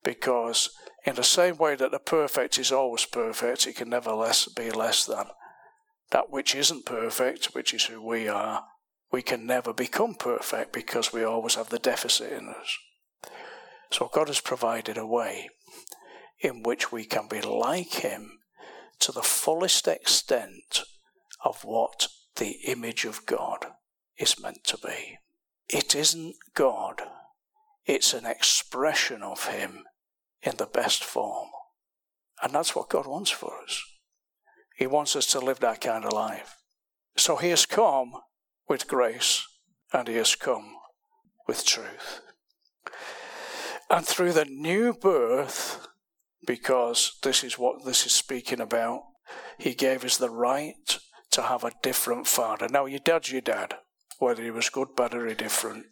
Because, 0.03 0.71
in 1.05 1.15
the 1.15 1.25
same 1.25 1.57
way 1.57 1.75
that 1.77 1.91
the 1.91 1.99
perfect 1.99 2.59
is 2.59 2.71
always 2.71 3.05
perfect, 3.07 3.67
it 3.67 3.77
can 3.77 3.89
never 3.89 4.13
less 4.13 4.47
be 4.47 4.71
less 4.71 5.07
than 5.07 5.27
that 6.11 6.31
which 6.31 6.55
isn't 6.55 6.87
perfect, 6.87 7.47
which 7.47 7.75
is 7.75 7.85
who 7.85 8.05
we 8.05 8.29
are, 8.29 8.65
we 9.11 9.23
can 9.23 9.47
never 9.47 9.73
become 9.73 10.15
perfect 10.15 10.73
because 10.73 11.13
we 11.13 11.25
always 11.25 11.55
have 11.55 11.71
the 11.71 11.79
deficit 11.79 12.33
in 12.33 12.49
us. 12.49 12.79
So 13.91 14.11
God 14.13 14.29
has 14.29 14.41
provided 14.41 14.99
a 14.99 15.07
way 15.07 15.49
in 16.41 16.63
which 16.63 16.93
we 16.93 17.05
can 17.05 17.29
be 17.29 17.41
like 17.41 17.95
Him 17.95 18.39
to 19.01 19.13
the 19.13 19.23
fullest 19.23 19.87
extent 19.89 20.83
of 21.45 21.65
what 21.65 22.09
the 22.37 22.59
image 22.67 23.05
of 23.05 23.27
God 23.27 23.67
is 24.19 24.41
meant 24.41 24.65
to 24.65 24.79
be. 24.79 25.19
It 25.69 25.95
isn't 25.95 26.37
God, 26.55 27.03
it's 27.85 28.13
an 28.13 28.27
expression 28.27 29.23
of 29.23 29.47
Him 29.47 29.85
in 30.43 30.57
the 30.57 30.67
best 30.67 31.05
form. 31.05 31.49
And 32.43 32.53
that's 32.53 32.77
what 32.77 32.89
God 32.89 33.07
wants 33.07 33.31
for 33.31 33.53
us. 33.63 33.83
He 34.77 34.87
wants 34.87 35.17
us 35.17 35.27
to 35.29 35.41
live 35.41 35.61
that 35.61 35.81
kind 35.81 36.05
of 36.05 36.13
life. 36.13 36.57
So 37.17 37.37
he 37.37 37.49
has 37.51 37.65
come 37.65 38.13
with 38.69 38.87
grace 38.87 39.47
and 39.93 40.07
he 40.07 40.17
has 40.17 40.35
come 40.35 40.77
with 41.49 41.65
truth. 41.65 42.21
And 43.89 44.05
through 44.05 44.33
the 44.33 44.45
new 44.45 44.93
birth, 44.93 45.87
because 46.47 47.17
this 47.23 47.43
is 47.43 47.59
what 47.59 47.85
this 47.85 48.05
is 48.05 48.13
speaking 48.13 48.61
about, 48.61 49.03
he 49.59 49.75
gave 49.75 50.05
us 50.05 50.19
the 50.19 50.31
right 50.31 50.99
to 51.31 51.43
have 51.43 51.65
a 51.65 51.73
different 51.83 52.27
father. 52.27 52.69
Now, 52.69 52.87
your 52.87 53.01
dad's 53.01 53.33
your 53.33 53.41
dad, 53.41 53.77
whether 54.19 54.43
he 54.43 54.51
was 54.51 54.69
good, 54.69 54.89
bad, 54.97 55.15
or 55.15 55.27
indifferent. 55.27 55.87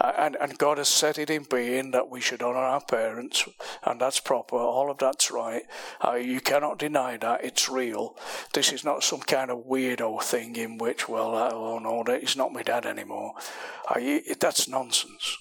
And, 0.00 0.36
and 0.40 0.58
God 0.58 0.78
has 0.78 0.88
set 0.88 1.18
it 1.18 1.30
in 1.30 1.44
being 1.44 1.92
that 1.92 2.10
we 2.10 2.20
should 2.20 2.42
honour 2.42 2.58
our 2.58 2.80
parents, 2.80 3.48
and 3.84 4.00
that's 4.00 4.18
proper. 4.18 4.56
All 4.56 4.90
of 4.90 4.98
that's 4.98 5.30
right. 5.30 5.62
Uh, 6.04 6.14
you 6.14 6.40
cannot 6.40 6.78
deny 6.78 7.16
that. 7.18 7.44
It's 7.44 7.68
real. 7.68 8.16
This 8.52 8.72
is 8.72 8.84
not 8.84 9.04
some 9.04 9.20
kind 9.20 9.50
of 9.50 9.66
weirdo 9.66 10.20
thing 10.22 10.56
in 10.56 10.78
which, 10.78 11.08
well, 11.08 11.36
uh, 11.36 11.50
oh 11.52 11.78
no, 11.78 12.04
he's 12.18 12.36
not 12.36 12.52
my 12.52 12.62
dad 12.62 12.86
anymore. 12.86 13.34
Uh, 13.88 14.18
that's 14.40 14.68
nonsense. 14.68 15.36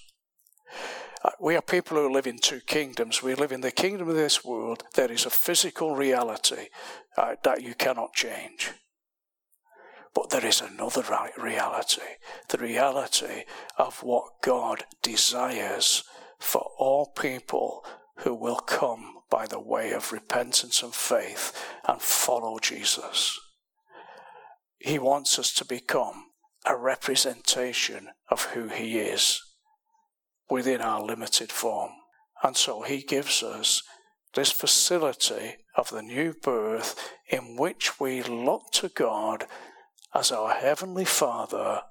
Uh, 1.24 1.32
we 1.40 1.56
are 1.56 1.62
people 1.62 1.98
who 1.98 2.12
live 2.12 2.28
in 2.28 2.38
two 2.38 2.60
kingdoms. 2.60 3.24
We 3.24 3.34
live 3.34 3.52
in 3.52 3.62
the 3.62 3.72
kingdom 3.72 4.10
of 4.10 4.16
this 4.16 4.44
world. 4.44 4.84
There 4.94 5.12
is 5.12 5.26
a 5.26 5.30
physical 5.30 5.96
reality 5.96 6.68
uh, 7.18 7.36
that 7.44 7.62
you 7.62 7.74
cannot 7.74 8.14
change. 8.14 8.72
But 10.14 10.30
there 10.30 10.46
is 10.46 10.62
another 10.62 11.04
reality 11.38 12.02
the 12.50 12.58
reality 12.58 13.44
of 13.78 14.04
what 14.04 14.42
God 14.42 14.84
desires 15.02 16.04
for 16.40 16.70
all 16.78 17.08
people 17.18 17.84
who 18.18 18.36
will 18.36 18.58
come 18.58 19.16
by 19.30 19.48
the 19.48 19.60
way 19.60 19.92
of 19.92 20.12
repentance 20.12 20.84
and 20.84 20.94
faith 20.94 21.66
and 21.88 22.00
follow 22.02 22.60
Jesus. 22.60 23.40
He 24.78 25.00
wants 25.00 25.40
us 25.40 25.52
to 25.54 25.66
become 25.66 26.26
a 26.66 26.78
representation 26.78 28.10
of 28.30 28.44
who 28.46 28.68
He 28.68 29.00
is 29.00 29.42
within 30.50 30.82
our 30.82 31.02
limited 31.02 31.52
form. 31.52 31.92
And 32.44 32.56
so 32.56 32.82
He 32.82 33.02
gives 33.02 33.42
us 33.42 33.82
this 34.34 34.52
facility 34.52 35.56
of 35.76 35.90
the 35.90 36.04
new 36.04 36.34
birth 36.34 37.12
in 37.30 37.56
which 37.56 38.00
we 38.00 38.22
look 38.22 38.72
to 38.74 38.90
God 38.90 39.46
as 40.14 40.32
our 40.32 40.52
Heavenly 40.52 41.06
Father 41.06 41.82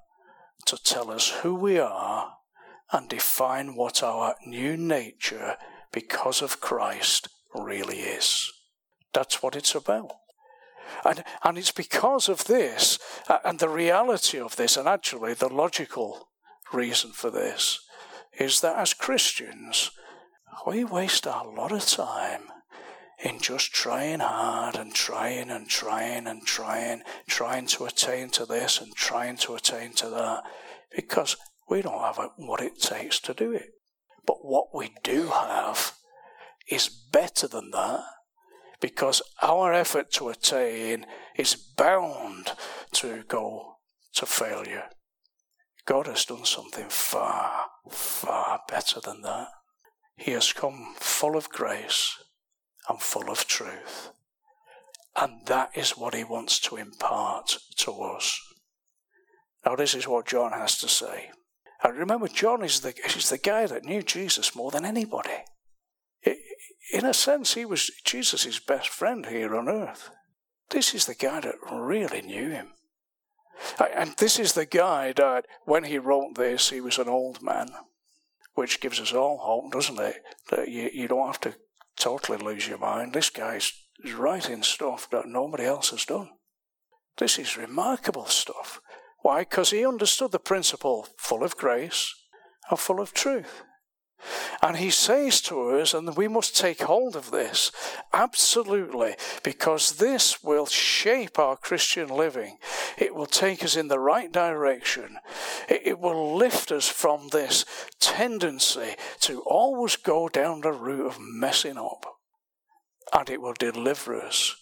to 0.65 0.77
tell 0.77 1.11
us 1.11 1.29
who 1.29 1.55
we 1.55 1.77
are 1.77 2.33
and 2.91 3.09
define 3.09 3.75
what 3.75 4.03
our 4.03 4.35
new 4.45 4.77
nature 4.77 5.57
because 5.91 6.41
of 6.41 6.61
Christ 6.61 7.27
really 7.53 7.99
is. 7.99 8.51
That's 9.13 9.43
what 9.43 9.55
it's 9.55 9.75
about. 9.75 10.11
And, 11.05 11.23
and 11.43 11.57
it's 11.57 11.71
because 11.71 12.29
of 12.29 12.45
this 12.45 12.99
uh, 13.27 13.39
and 13.43 13.59
the 13.59 13.69
reality 13.69 14.39
of 14.39 14.55
this, 14.55 14.77
and 14.77 14.87
actually 14.87 15.33
the 15.33 15.49
logical 15.49 16.29
reason 16.71 17.11
for 17.11 17.29
this, 17.29 17.79
is 18.39 18.61
that 18.61 18.77
as 18.77 18.93
Christians, 18.93 19.91
we 20.65 20.83
waste 20.83 21.25
a 21.25 21.43
lot 21.43 21.71
of 21.71 21.85
time 21.85 22.43
in 23.23 23.39
just 23.39 23.73
trying 23.73 24.19
hard 24.19 24.75
and 24.75 24.93
trying 24.93 25.49
and 25.49 25.69
trying 25.69 26.27
and 26.27 26.45
trying, 26.45 27.01
trying 27.27 27.65
to 27.65 27.85
attain 27.85 28.29
to 28.29 28.45
this 28.45 28.81
and 28.81 28.93
trying 28.95 29.37
to 29.37 29.55
attain 29.55 29.93
to 29.93 30.09
that, 30.09 30.43
because 30.93 31.37
we 31.69 31.81
don't 31.81 32.01
have 32.01 32.19
what 32.35 32.61
it 32.61 32.79
takes 32.79 33.19
to 33.21 33.33
do 33.33 33.53
it. 33.53 33.69
But 34.27 34.45
what 34.45 34.75
we 34.75 34.93
do 35.03 35.27
have 35.27 35.93
is 36.69 36.89
better 36.89 37.47
than 37.47 37.71
that, 37.71 38.03
because 38.81 39.21
our 39.41 39.73
effort 39.73 40.11
to 40.11 40.27
attain 40.27 41.05
is 41.37 41.55
bound 41.55 42.51
to 42.91 43.23
go 43.29 43.77
to 44.15 44.25
failure. 44.25 44.89
God 45.85 46.07
has 46.07 46.25
done 46.25 46.45
something 46.45 46.89
far, 46.89 47.67
far 47.89 48.59
better 48.67 48.99
than 48.99 49.21
that. 49.21 49.47
He 50.17 50.31
has 50.31 50.51
come 50.51 50.93
full 50.97 51.37
of 51.37 51.49
grace 51.49 52.17
and 52.89 53.01
full 53.01 53.29
of 53.29 53.47
truth. 53.47 54.11
And 55.15 55.45
that 55.45 55.71
is 55.75 55.91
what 55.91 56.15
he 56.15 56.23
wants 56.23 56.59
to 56.61 56.77
impart 56.77 57.57
to 57.77 57.91
us. 57.91 58.39
Now, 59.65 59.75
this 59.75 59.93
is 59.93 60.07
what 60.07 60.27
John 60.27 60.51
has 60.51 60.77
to 60.79 60.89
say. 60.89 61.29
And 61.83 61.97
remember, 61.97 62.27
John 62.27 62.63
is 62.63 62.81
the, 62.81 62.93
is 63.05 63.29
the 63.29 63.37
guy 63.37 63.65
that 63.65 63.85
knew 63.85 64.01
Jesus 64.01 64.55
more 64.55 64.71
than 64.71 64.85
anybody. 64.85 65.43
In 66.91 67.05
a 67.05 67.13
sense, 67.13 67.53
he 67.53 67.65
was 67.65 67.91
Jesus' 68.03 68.59
best 68.59 68.89
friend 68.89 69.25
here 69.25 69.55
on 69.55 69.69
earth. 69.69 70.09
This 70.69 70.93
is 70.93 71.05
the 71.05 71.15
guy 71.15 71.41
that 71.41 71.55
really 71.71 72.21
knew 72.21 72.49
him. 72.49 72.67
And 73.95 74.15
this 74.17 74.39
is 74.39 74.53
the 74.53 74.65
guy 74.65 75.13
that, 75.13 75.45
when 75.65 75.85
he 75.85 75.97
wrote 75.97 76.35
this, 76.35 76.69
he 76.69 76.81
was 76.81 76.97
an 76.97 77.07
old 77.07 77.41
man, 77.41 77.69
which 78.55 78.81
gives 78.81 78.99
us 78.99 79.13
all 79.13 79.37
hope, 79.37 79.71
doesn't 79.71 79.99
it? 79.99 80.21
That 80.49 80.69
you, 80.69 80.89
you 80.93 81.07
don't 81.07 81.27
have 81.27 81.39
to 81.41 81.55
totally 81.97 82.37
lose 82.37 82.67
your 82.67 82.77
mind. 82.77 83.13
This 83.13 83.29
guy's 83.29 83.73
writing 84.15 84.63
stuff 84.63 85.09
that 85.11 85.27
nobody 85.27 85.65
else 85.65 85.91
has 85.91 86.05
done. 86.05 86.29
This 87.17 87.37
is 87.37 87.57
remarkable 87.57 88.25
stuff. 88.25 88.81
Why? 89.21 89.41
Because 89.41 89.69
he 89.69 89.85
understood 89.85 90.31
the 90.31 90.39
principle 90.39 91.07
full 91.17 91.43
of 91.43 91.55
grace 91.55 92.13
and 92.69 92.79
full 92.79 92.99
of 92.99 93.13
truth. 93.13 93.63
And 94.61 94.77
he 94.77 94.89
says 94.89 95.41
to 95.41 95.71
us, 95.71 95.93
and 95.93 96.15
we 96.15 96.27
must 96.27 96.55
take 96.55 96.83
hold 96.83 97.15
of 97.15 97.31
this, 97.31 97.71
absolutely, 98.13 99.15
because 99.43 99.93
this 99.93 100.43
will 100.43 100.65
shape 100.65 101.37
our 101.37 101.57
Christian 101.57 102.07
living. 102.09 102.57
It 102.97 103.15
will 103.15 103.25
take 103.25 103.63
us 103.63 103.75
in 103.75 103.87
the 103.87 103.99
right 103.99 104.31
direction. 104.31 105.17
It, 105.69 105.99
will 105.99 106.35
lift 106.35 106.71
us 106.71 106.87
from 106.87 107.29
this 107.29 107.65
tendency 107.99 108.95
to 109.21 109.41
always 109.41 109.95
go 109.95 110.27
down 110.27 110.61
the 110.61 110.71
route 110.71 111.05
of 111.07 111.17
messing 111.19 111.77
up. 111.77 112.05
And 113.13 113.29
it 113.29 113.41
will 113.41 113.53
deliver 113.53 114.19
us 114.19 114.55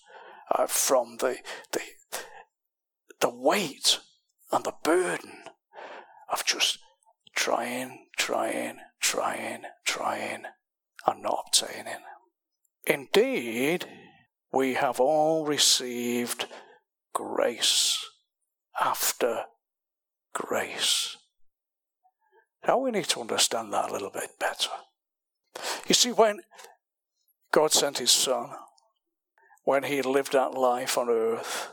uh, 0.51 0.67
from 0.67 1.17
the, 1.17 1.37
the, 1.71 1.81
the 3.21 3.29
weight 3.33 3.99
and 4.51 4.63
the 4.63 4.73
burden 4.83 5.43
of 6.29 6.45
just 6.45 6.79
trying, 7.35 8.07
trying, 8.17 8.79
trying, 9.01 9.63
trying, 9.85 10.43
and 11.05 11.21
not 11.21 11.45
obtaining. 11.47 12.01
Indeed, 12.85 13.85
we 14.53 14.75
have 14.75 14.99
all 14.99 15.45
received 15.45 16.45
grace 17.13 18.03
after 18.79 19.45
grace. 20.33 21.17
Now 22.67 22.77
we 22.77 22.91
need 22.91 23.05
to 23.05 23.21
understand 23.21 23.73
that 23.73 23.89
a 23.89 23.93
little 23.93 24.11
bit 24.11 24.39
better. 24.39 24.69
You 25.87 25.95
see, 25.95 26.11
when 26.11 26.41
God 27.51 27.71
sent 27.71 27.97
his 27.97 28.11
Son, 28.11 28.51
when 29.63 29.83
he 29.83 30.01
lived 30.01 30.33
that 30.33 30.53
life 30.53 30.97
on 30.97 31.09
earth, 31.09 31.69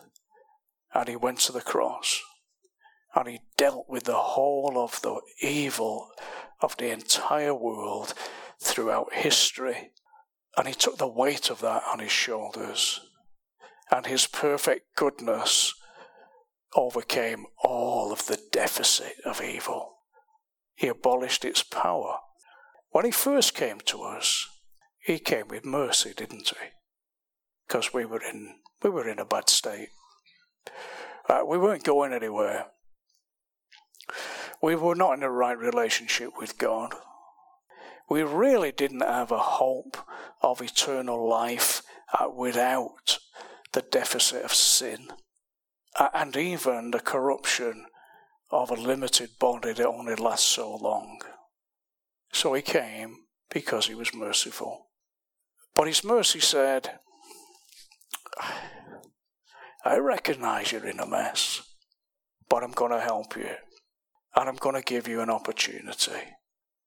and 0.95 1.09
he 1.09 1.17
went 1.17 1.39
to 1.41 1.53
the 1.53 1.61
cross, 1.61 2.23
and 3.15 3.29
he 3.29 3.41
dealt 3.57 3.87
with 3.89 4.05
the 4.05 4.15
whole 4.15 4.75
of 4.77 5.01
the 5.03 5.21
evil 5.41 6.11
of 6.61 6.77
the 6.77 6.91
entire 6.91 7.55
world 7.55 8.15
throughout 8.61 9.15
history. 9.15 9.93
And 10.57 10.67
he 10.67 10.75
took 10.75 10.99
the 10.99 11.09
weight 11.09 11.51
of 11.51 11.61
that 11.61 11.83
on 11.91 12.01
his 12.01 12.13
shoulders. 12.13 13.01
And 13.91 14.07
his 14.07 14.27
perfect 14.27 14.97
goodness 14.97 15.73
overcame 16.75 17.47
all 17.63 18.13
of 18.13 18.27
the 18.27 18.41
deficit 18.53 19.15
of 19.25 19.41
evil. 19.41 19.95
He 20.75 20.89
abolished 20.89 21.45
its 21.45 21.63
power. 21.63 22.17
When 22.91 23.05
he 23.05 23.11
first 23.11 23.55
came 23.55 23.81
to 23.87 24.03
us, 24.03 24.47
he 24.99 25.19
came 25.19 25.49
with 25.49 25.65
mercy, 25.65 26.13
didn't 26.15 26.49
he? 26.49 26.69
Because 27.67 27.95
we 27.95 28.05
were 28.05 28.23
in 28.23 28.57
we 28.83 28.91
were 28.91 29.09
in 29.09 29.19
a 29.19 29.25
bad 29.25 29.49
state. 29.49 29.89
Uh, 31.29 31.41
we 31.47 31.59
weren't 31.59 31.83
going 31.83 32.13
anywhere. 32.13 32.67
We 34.63 34.75
were 34.75 34.95
not 34.95 35.15
in 35.15 35.21
the 35.21 35.31
right 35.31 35.59
relationship 35.59 36.39
with 36.39 36.59
God. 36.59 36.95
We 38.09 38.23
really 38.23 38.73
didn't 38.73 39.01
have 39.01 39.31
a 39.31 39.39
hope 39.39 39.97
of 40.43 40.63
eternal 40.63 41.29
life 41.29 41.83
uh, 42.19 42.29
without 42.31 43.19
the 43.73 43.83
deficit 43.83 44.45
of 44.45 44.55
sin 44.55 45.09
uh, 45.99 46.09
and 46.15 46.37
even 46.37 46.91
the 46.91 47.01
corruption 47.01 47.87
of 48.51 48.71
a 48.71 48.75
limited 48.75 49.31
body 49.39 49.73
that 49.75 49.87
only 49.87 50.15
lasts 50.15 50.47
so 50.47 50.75
long. 50.75 51.21
So 52.33 52.55
he 52.55 52.63
came 52.63 53.17
because 53.51 53.87
he 53.87 53.95
was 53.95 54.15
merciful. 54.15 54.87
But 55.75 55.87
his 55.87 56.03
mercy 56.03 56.41
said, 56.41 56.99
I 59.85 59.99
recognize 59.99 60.73
you're 60.73 60.87
in 60.87 61.01
a 61.01 61.07
mess, 61.07 61.63
but 62.49 62.63
I'm 62.63 62.73
going 62.73 62.93
to 62.93 63.01
help 63.01 63.37
you 63.37 63.51
and 64.39 64.49
I'm 64.49 64.57
going 64.57 64.77
to 64.77 64.83
give 64.83 65.09
you 65.09 65.21
an 65.21 65.31
opportunity, 65.31 66.37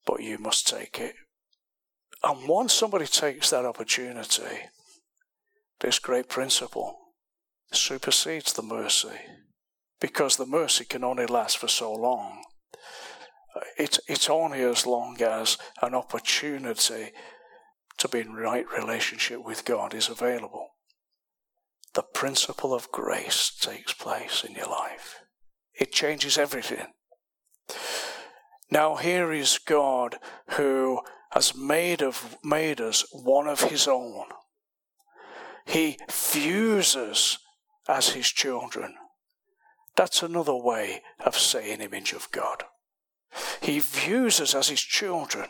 but 0.05 0.23
you 0.23 0.37
must 0.37 0.67
take 0.67 0.99
it. 0.99 1.15
And 2.23 2.47
once 2.47 2.71
somebody 2.71 3.05
takes 3.05 3.49
that 3.49 3.65
opportunity, 3.65 4.69
this 5.81 5.99
great 5.99 6.29
principle 6.29 6.97
supersedes 7.73 8.53
the 8.53 8.61
mercy 8.61 9.19
because 9.99 10.37
the 10.37 10.45
mercy 10.45 10.85
can 10.85 11.03
only 11.03 11.25
last 11.25 11.57
for 11.57 11.67
so 11.67 11.91
long. 11.91 12.41
It, 13.77 13.99
it's 14.07 14.29
only 14.29 14.61
as 14.61 14.85
long 14.85 15.21
as 15.21 15.57
an 15.81 15.93
opportunity 15.93 17.11
to 17.97 18.07
be 18.07 18.19
in 18.19 18.33
right 18.33 18.65
relationship 18.77 19.43
with 19.43 19.65
God 19.65 19.93
is 19.93 20.07
available. 20.07 20.69
The 21.95 22.03
principle 22.03 22.73
of 22.73 22.91
grace 22.93 23.51
takes 23.59 23.91
place 23.91 24.45
in 24.47 24.55
your 24.55 24.69
life. 24.69 25.19
It 25.73 25.91
changes 25.91 26.37
everything. 26.37 26.87
Now 28.71 28.95
here 28.95 29.33
is 29.33 29.59
God 29.59 30.15
who 30.51 31.01
has 31.31 31.53
made 31.53 32.01
of 32.01 32.37
made 32.43 32.79
us 32.79 33.05
one 33.11 33.47
of 33.47 33.63
his 33.63 33.87
own. 33.87 34.25
He 35.65 35.97
views 36.09 36.95
us 36.95 37.37
as 37.87 38.09
his 38.09 38.27
children. 38.29 38.95
That's 39.97 40.23
another 40.23 40.55
way 40.55 41.01
of 41.19 41.37
saying 41.37 41.81
image 41.81 42.13
of 42.13 42.31
God. 42.31 42.63
He 43.61 43.79
views 43.79 44.39
us 44.39 44.55
as 44.55 44.69
his 44.69 44.81
children. 44.81 45.49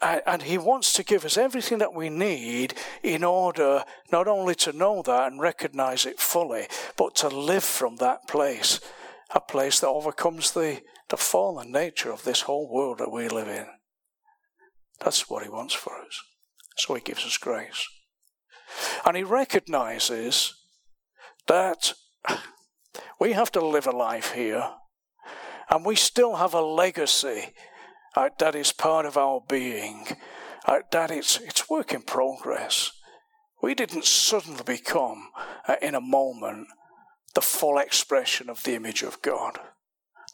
And 0.00 0.42
he 0.42 0.58
wants 0.58 0.92
to 0.94 1.04
give 1.04 1.24
us 1.24 1.38
everything 1.38 1.78
that 1.78 1.94
we 1.94 2.10
need 2.10 2.74
in 3.02 3.24
order 3.24 3.84
not 4.12 4.28
only 4.28 4.54
to 4.56 4.72
know 4.72 5.02
that 5.02 5.32
and 5.32 5.40
recognize 5.40 6.04
it 6.04 6.20
fully, 6.20 6.66
but 6.96 7.14
to 7.16 7.28
live 7.28 7.64
from 7.64 7.96
that 7.96 8.28
place, 8.28 8.80
a 9.34 9.40
place 9.40 9.80
that 9.80 9.88
overcomes 9.88 10.52
the 10.52 10.82
the 11.08 11.16
fallen 11.16 11.70
nature 11.70 12.10
of 12.10 12.24
this 12.24 12.42
whole 12.42 12.68
world 12.68 12.98
that 12.98 13.12
we 13.12 13.28
live 13.28 13.48
in. 13.48 13.66
That's 15.00 15.28
what 15.28 15.42
He 15.42 15.48
wants 15.48 15.74
for 15.74 15.92
us. 16.00 16.20
So 16.76 16.94
He 16.94 17.00
gives 17.00 17.24
us 17.24 17.38
grace. 17.38 17.86
And 19.04 19.16
He 19.16 19.22
recognizes 19.22 20.54
that 21.46 21.92
we 23.20 23.32
have 23.32 23.52
to 23.52 23.64
live 23.64 23.86
a 23.86 23.92
life 23.92 24.32
here, 24.32 24.70
and 25.70 25.84
we 25.84 25.96
still 25.96 26.36
have 26.36 26.54
a 26.54 26.60
legacy 26.60 27.52
uh, 28.14 28.30
that 28.38 28.54
is 28.54 28.72
part 28.72 29.06
of 29.06 29.16
our 29.16 29.42
being, 29.48 30.06
uh, 30.66 30.78
that 30.90 31.10
it's, 31.10 31.38
it's 31.40 31.68
work 31.68 31.92
in 31.92 32.02
progress. 32.02 32.90
We 33.62 33.74
didn't 33.74 34.04
suddenly 34.04 34.62
become, 34.64 35.28
uh, 35.68 35.76
in 35.82 35.94
a 35.94 36.00
moment, 36.00 36.68
the 37.34 37.40
full 37.40 37.78
expression 37.78 38.48
of 38.48 38.62
the 38.62 38.74
image 38.74 39.02
of 39.02 39.20
God. 39.22 39.58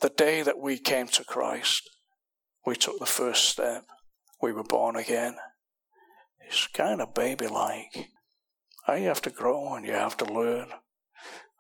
The 0.03 0.09
day 0.09 0.43
that 0.43 0.59
we 0.59 0.79
came 0.79 1.07
to 1.07 1.25
Christ, 1.25 1.89
we 2.67 2.75
took 2.75 2.99
the 2.99 3.07
first 3.07 3.49
step. 3.49 3.85
We 4.41 4.53
were 4.53 4.65
born 4.65 4.97
again. 4.97 5.37
It's 6.45 6.67
kind 6.67 7.01
of 7.01 7.15
baby 7.15 7.47
like. 7.47 8.09
You 8.89 9.07
have 9.07 9.23
to 9.23 9.31
grow 9.31 9.75
and 9.75 9.87
you 9.87 9.93
have 9.93 10.17
to 10.17 10.25
learn. 10.25 10.71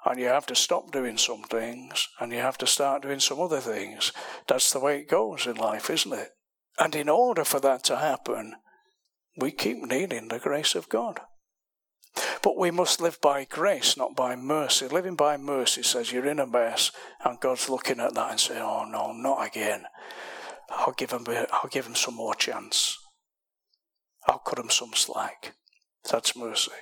And 0.04 0.18
you 0.18 0.26
have 0.26 0.46
to 0.46 0.56
stop 0.56 0.90
doing 0.90 1.18
some 1.18 1.44
things 1.44 2.08
and 2.18 2.32
you 2.32 2.38
have 2.38 2.58
to 2.58 2.66
start 2.66 3.02
doing 3.02 3.20
some 3.20 3.40
other 3.40 3.60
things. 3.60 4.10
That's 4.48 4.72
the 4.72 4.80
way 4.80 4.98
it 4.98 5.08
goes 5.08 5.46
in 5.46 5.54
life, 5.54 5.88
isn't 5.88 6.12
it? 6.12 6.30
And 6.80 6.96
in 6.96 7.08
order 7.08 7.44
for 7.44 7.60
that 7.60 7.84
to 7.84 7.98
happen, 7.98 8.54
we 9.36 9.52
keep 9.52 9.78
needing 9.78 10.26
the 10.26 10.40
grace 10.40 10.74
of 10.74 10.88
God. 10.88 11.20
But 12.42 12.56
we 12.56 12.70
must 12.70 13.00
live 13.00 13.20
by 13.20 13.44
grace, 13.44 13.96
not 13.96 14.16
by 14.16 14.36
mercy. 14.36 14.88
Living 14.88 15.14
by 15.14 15.36
mercy 15.36 15.82
says 15.82 16.12
you're 16.12 16.26
in 16.26 16.40
a 16.40 16.46
mess, 16.46 16.90
and 17.24 17.40
God's 17.40 17.68
looking 17.68 18.00
at 18.00 18.14
that 18.14 18.30
and 18.30 18.40
saying, 18.40 18.60
"Oh 18.60 18.84
no, 18.84 19.12
not 19.12 19.46
again. 19.46 19.86
I'll 20.68 20.92
give 20.92 21.10
him, 21.10 21.24
I'll 21.28 21.70
give 21.70 21.86
him 21.86 21.94
some 21.94 22.14
more 22.14 22.34
chance. 22.34 22.98
I'll 24.26 24.38
cut 24.38 24.58
him 24.58 24.70
some 24.70 24.92
slack." 24.94 25.54
That's 26.10 26.36
mercy. 26.36 26.72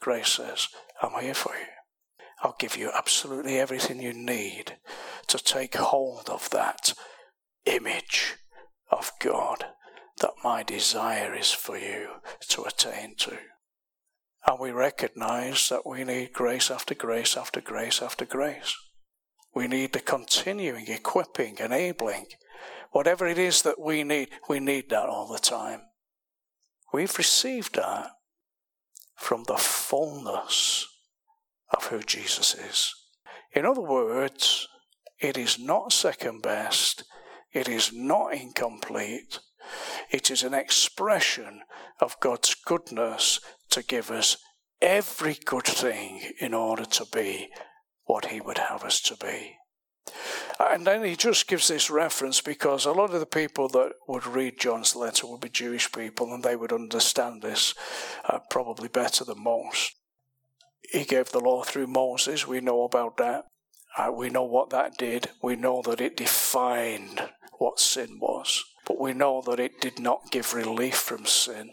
Grace 0.00 0.28
says, 0.28 0.68
"I'm 1.02 1.20
here 1.22 1.34
for 1.34 1.56
you. 1.56 1.66
I'll 2.42 2.56
give 2.58 2.76
you 2.76 2.92
absolutely 2.92 3.58
everything 3.58 4.00
you 4.00 4.12
need 4.12 4.78
to 5.26 5.38
take 5.38 5.74
hold 5.74 6.30
of 6.30 6.50
that 6.50 6.94
image 7.64 8.36
of 8.90 9.12
God 9.18 9.74
that 10.18 10.34
my 10.44 10.62
desire 10.62 11.34
is 11.34 11.50
for 11.50 11.76
you 11.76 12.20
to 12.48 12.64
attain 12.64 13.16
to." 13.16 13.38
And 14.46 14.58
we 14.58 14.70
recognize 14.70 15.68
that 15.68 15.86
we 15.86 16.04
need 16.04 16.32
grace 16.32 16.70
after 16.70 16.94
grace 16.94 17.36
after 17.36 17.60
grace 17.60 18.00
after 18.00 18.24
grace. 18.24 18.74
We 19.54 19.66
need 19.66 19.92
the 19.92 20.00
continuing 20.00 20.86
equipping, 20.88 21.56
enabling. 21.58 22.26
Whatever 22.92 23.26
it 23.26 23.38
is 23.38 23.62
that 23.62 23.80
we 23.80 24.04
need, 24.04 24.28
we 24.48 24.60
need 24.60 24.88
that 24.90 25.08
all 25.08 25.28
the 25.28 25.38
time. 25.38 25.82
We've 26.92 27.18
received 27.18 27.74
that 27.74 28.10
from 29.16 29.44
the 29.44 29.56
fullness 29.56 30.86
of 31.76 31.86
who 31.86 32.00
Jesus 32.00 32.54
is. 32.54 32.94
In 33.52 33.66
other 33.66 33.82
words, 33.82 34.68
it 35.20 35.36
is 35.36 35.58
not 35.58 35.92
second 35.92 36.42
best, 36.42 37.04
it 37.52 37.68
is 37.68 37.92
not 37.92 38.34
incomplete, 38.34 39.40
it 40.10 40.30
is 40.30 40.42
an 40.42 40.54
expression 40.54 41.62
of 42.00 42.20
God's 42.20 42.54
goodness 42.54 43.40
to 43.70 43.82
give 43.82 44.10
us 44.10 44.36
every 44.80 45.38
good 45.44 45.64
thing 45.64 46.20
in 46.40 46.54
order 46.54 46.84
to 46.84 47.06
be 47.12 47.50
what 48.04 48.26
He 48.26 48.40
would 48.40 48.58
have 48.58 48.84
us 48.84 49.00
to 49.02 49.16
be. 49.16 49.58
And 50.58 50.86
then 50.86 51.04
he 51.04 51.14
just 51.14 51.46
gives 51.46 51.68
this 51.68 51.90
reference 51.90 52.40
because 52.40 52.84
a 52.84 52.92
lot 52.92 53.12
of 53.14 53.20
the 53.20 53.26
people 53.26 53.68
that 53.68 53.92
would 54.08 54.26
read 54.26 54.58
John's 54.58 54.96
letter 54.96 55.26
would 55.26 55.40
be 55.40 55.48
Jewish 55.48 55.92
people 55.92 56.32
and 56.32 56.42
they 56.42 56.56
would 56.56 56.72
understand 56.72 57.42
this 57.42 57.74
uh, 58.24 58.40
probably 58.50 58.88
better 58.88 59.24
than 59.24 59.42
most. 59.42 59.94
He 60.90 61.04
gave 61.04 61.30
the 61.30 61.40
law 61.40 61.62
through 61.62 61.86
Moses, 61.86 62.46
we 62.46 62.60
know 62.60 62.82
about 62.82 63.18
that. 63.18 63.44
Uh, 63.96 64.10
we 64.12 64.30
know 64.30 64.44
what 64.44 64.70
that 64.70 64.96
did. 64.96 65.30
We 65.42 65.56
know 65.56 65.82
that 65.82 66.00
it 66.00 66.16
defined 66.16 67.28
what 67.58 67.80
sin 67.80 68.18
was. 68.20 68.64
But 68.86 69.00
we 69.00 69.12
know 69.12 69.42
that 69.42 69.60
it 69.60 69.80
did 69.80 69.98
not 69.98 70.30
give 70.30 70.54
relief 70.54 70.96
from 70.96 71.26
sin 71.26 71.72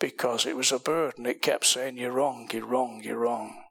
because 0.00 0.46
it 0.46 0.56
was 0.56 0.72
a 0.72 0.80
burden. 0.80 1.26
It 1.26 1.42
kept 1.42 1.66
saying, 1.66 1.96
You're 1.96 2.12
wrong, 2.12 2.48
you're 2.52 2.66
wrong, 2.66 3.00
you're 3.04 3.18
wrong. 3.18 3.62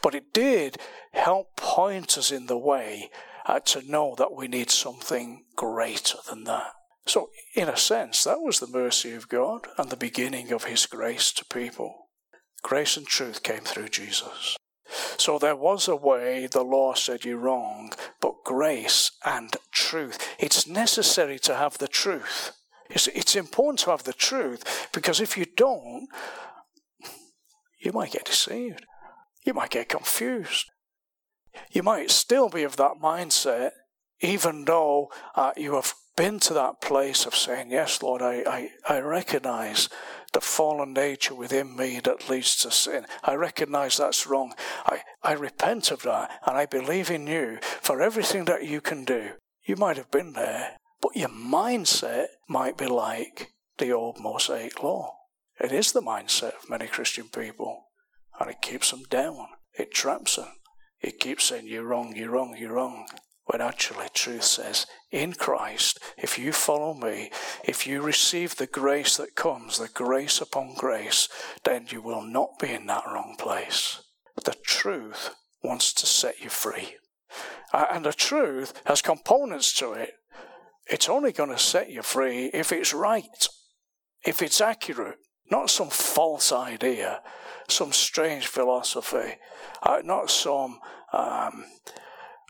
But 0.00 0.14
it 0.14 0.32
did 0.32 0.76
help 1.12 1.56
point 1.56 2.16
us 2.16 2.30
in 2.30 2.46
the 2.46 2.58
way 2.58 3.10
uh, 3.46 3.58
to 3.60 3.90
know 3.90 4.14
that 4.18 4.32
we 4.32 4.46
need 4.46 4.70
something 4.70 5.44
greater 5.56 6.18
than 6.28 6.44
that. 6.44 6.72
So, 7.06 7.30
in 7.54 7.68
a 7.68 7.76
sense, 7.76 8.24
that 8.24 8.40
was 8.40 8.60
the 8.60 8.66
mercy 8.66 9.12
of 9.14 9.28
God 9.28 9.66
and 9.76 9.90
the 9.90 9.96
beginning 9.96 10.52
of 10.52 10.64
His 10.64 10.86
grace 10.86 11.32
to 11.32 11.44
people. 11.44 12.08
Grace 12.62 12.96
and 12.96 13.06
truth 13.06 13.42
came 13.42 13.60
through 13.60 13.88
Jesus. 13.88 14.56
So 15.16 15.38
there 15.38 15.56
was 15.56 15.88
a 15.88 15.96
way 15.96 16.46
the 16.46 16.62
law 16.62 16.94
said 16.94 17.24
you're 17.24 17.38
wrong, 17.38 17.92
but 18.20 18.44
grace 18.44 19.10
and 19.24 19.56
truth. 19.72 20.18
It's 20.38 20.66
necessary 20.66 21.38
to 21.40 21.56
have 21.56 21.78
the 21.78 21.88
truth. 21.88 22.52
It's, 22.90 23.08
it's 23.08 23.36
important 23.36 23.80
to 23.80 23.90
have 23.90 24.04
the 24.04 24.12
truth 24.12 24.88
because 24.92 25.20
if 25.20 25.36
you 25.36 25.46
don't, 25.56 26.08
you 27.80 27.92
might 27.92 28.12
get 28.12 28.24
deceived. 28.24 28.84
You 29.44 29.54
might 29.54 29.70
get 29.70 29.88
confused. 29.88 30.70
You 31.70 31.82
might 31.82 32.10
still 32.10 32.48
be 32.48 32.64
of 32.64 32.76
that 32.76 33.00
mindset, 33.02 33.70
even 34.20 34.64
though 34.64 35.10
uh, 35.34 35.52
you 35.56 35.74
have 35.74 35.94
been 36.16 36.40
to 36.40 36.54
that 36.54 36.80
place 36.80 37.26
of 37.26 37.34
saying, 37.34 37.70
Yes, 37.70 38.02
Lord, 38.02 38.22
I, 38.22 38.42
I, 38.88 38.94
I 38.96 39.00
recognize 39.00 39.88
the 40.32 40.40
fallen 40.40 40.92
nature 40.92 41.34
within 41.34 41.76
me 41.76 42.00
that 42.00 42.28
leads 42.28 42.56
to 42.56 42.70
sin. 42.70 43.06
I 43.22 43.34
recognize 43.34 43.96
that's 43.96 44.26
wrong. 44.26 44.52
I, 44.84 45.02
I 45.22 45.32
repent 45.32 45.90
of 45.90 46.02
that 46.02 46.30
and 46.46 46.56
I 46.56 46.66
believe 46.66 47.10
in 47.10 47.26
you 47.26 47.58
for 47.62 48.02
everything 48.02 48.46
that 48.46 48.64
you 48.66 48.80
can 48.80 49.04
do. 49.04 49.30
You 49.64 49.76
might 49.76 49.96
have 49.96 50.10
been 50.10 50.32
there, 50.32 50.76
but 51.06 51.20
your 51.20 51.28
mindset 51.28 52.26
might 52.48 52.76
be 52.76 52.86
like 52.86 53.52
the 53.78 53.92
old 53.92 54.18
Mosaic 54.18 54.82
law. 54.82 55.14
It 55.60 55.70
is 55.70 55.92
the 55.92 56.02
mindset 56.02 56.56
of 56.56 56.68
many 56.68 56.88
Christian 56.88 57.28
people, 57.28 57.84
and 58.40 58.50
it 58.50 58.60
keeps 58.60 58.90
them 58.90 59.04
down. 59.08 59.46
It 59.78 59.94
traps 59.94 60.34
them. 60.34 60.48
It 61.00 61.20
keeps 61.20 61.44
saying, 61.44 61.68
You're 61.68 61.84
wrong, 61.86 62.14
you're 62.16 62.30
wrong, 62.30 62.56
you're 62.58 62.72
wrong. 62.72 63.06
When 63.44 63.60
actually, 63.60 64.08
truth 64.12 64.42
says, 64.42 64.86
in 65.12 65.34
Christ, 65.34 66.00
if 66.18 66.36
you 66.36 66.52
follow 66.52 66.94
me, 66.94 67.30
if 67.62 67.86
you 67.86 68.02
receive 68.02 68.56
the 68.56 68.66
grace 68.66 69.16
that 69.18 69.36
comes, 69.36 69.78
the 69.78 69.86
grace 69.86 70.40
upon 70.40 70.74
grace, 70.74 71.28
then 71.62 71.86
you 71.90 72.02
will 72.02 72.22
not 72.22 72.58
be 72.58 72.72
in 72.72 72.86
that 72.86 73.04
wrong 73.06 73.36
place. 73.38 74.02
The 74.44 74.56
truth 74.64 75.30
wants 75.62 75.92
to 75.92 76.06
set 76.06 76.40
you 76.40 76.48
free. 76.48 76.96
And 77.72 78.04
the 78.04 78.12
truth 78.12 78.82
has 78.86 79.00
components 79.02 79.72
to 79.74 79.92
it. 79.92 80.14
It's 80.88 81.08
only 81.08 81.32
going 81.32 81.50
to 81.50 81.58
set 81.58 81.90
you 81.90 82.02
free 82.02 82.50
if 82.54 82.72
it's 82.72 82.94
right, 82.94 83.48
if 84.24 84.42
it's 84.42 84.60
accurate, 84.60 85.18
not 85.50 85.70
some 85.70 85.90
false 85.90 86.52
idea, 86.52 87.22
some 87.68 87.92
strange 87.92 88.46
philosophy, 88.46 89.36
uh, 89.82 90.00
not 90.04 90.30
some 90.30 90.78
um, 91.12 91.64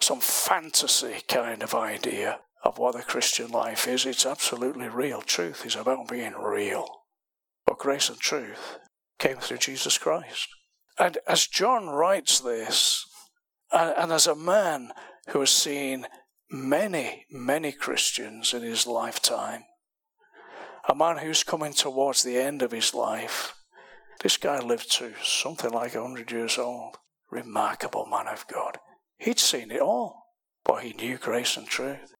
some 0.00 0.20
fantasy 0.20 1.16
kind 1.28 1.62
of 1.62 1.74
idea 1.74 2.40
of 2.62 2.78
what 2.78 2.94
the 2.94 3.02
Christian 3.02 3.48
life 3.48 3.88
is. 3.88 4.04
It's 4.04 4.26
absolutely 4.26 4.88
real. 4.88 5.22
Truth 5.22 5.64
is 5.64 5.76
about 5.76 6.08
being 6.08 6.34
real. 6.34 6.86
But 7.66 7.78
grace 7.78 8.08
and 8.08 8.18
truth 8.18 8.78
came 9.18 9.36
through 9.38 9.58
Jesus 9.58 9.98
Christ. 9.98 10.48
And 10.98 11.18
as 11.26 11.46
John 11.46 11.88
writes 11.88 12.40
this, 12.40 13.04
and, 13.72 13.94
and 13.96 14.12
as 14.12 14.26
a 14.26 14.34
man 14.34 14.92
who 15.28 15.40
has 15.40 15.50
seen 15.50 16.06
many, 16.50 17.26
many 17.30 17.72
Christians 17.72 18.54
in 18.54 18.62
his 18.62 18.86
lifetime, 18.86 19.64
a 20.88 20.94
man 20.94 21.18
who's 21.18 21.42
coming 21.42 21.72
towards 21.72 22.22
the 22.22 22.38
end 22.38 22.62
of 22.62 22.72
his 22.72 22.94
life, 22.94 23.54
this 24.22 24.36
guy 24.36 24.60
lived 24.60 24.90
to 24.92 25.12
something 25.22 25.70
like 25.70 25.94
100 25.94 26.30
years 26.30 26.58
old. 26.58 26.96
Remarkable 27.30 28.06
man 28.06 28.28
of 28.28 28.46
God. 28.46 28.78
He'd 29.18 29.38
seen 29.38 29.70
it 29.70 29.80
all, 29.80 30.26
but 30.64 30.84
he 30.84 30.92
knew 30.92 31.18
grace 31.18 31.56
and 31.56 31.66
truth. 31.66 32.14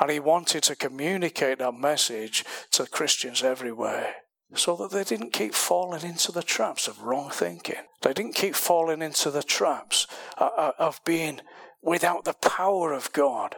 And 0.00 0.10
he 0.10 0.20
wanted 0.20 0.62
to 0.64 0.76
communicate 0.76 1.58
that 1.58 1.74
message 1.74 2.44
to 2.72 2.86
Christians 2.86 3.42
everywhere 3.42 4.14
so 4.54 4.76
that 4.76 4.90
they 4.90 5.04
didn't 5.04 5.32
keep 5.32 5.54
falling 5.54 6.02
into 6.02 6.32
the 6.32 6.42
traps 6.42 6.88
of 6.88 7.02
wrong 7.02 7.30
thinking. 7.30 7.76
They 8.02 8.12
didn't 8.12 8.34
keep 8.34 8.54
falling 8.54 9.00
into 9.00 9.30
the 9.30 9.42
traps 9.42 10.06
uh, 10.38 10.50
uh, 10.56 10.72
of 10.78 11.00
being 11.04 11.40
without 11.82 12.24
the 12.24 12.34
power 12.34 12.92
of 12.92 13.12
God 13.12 13.56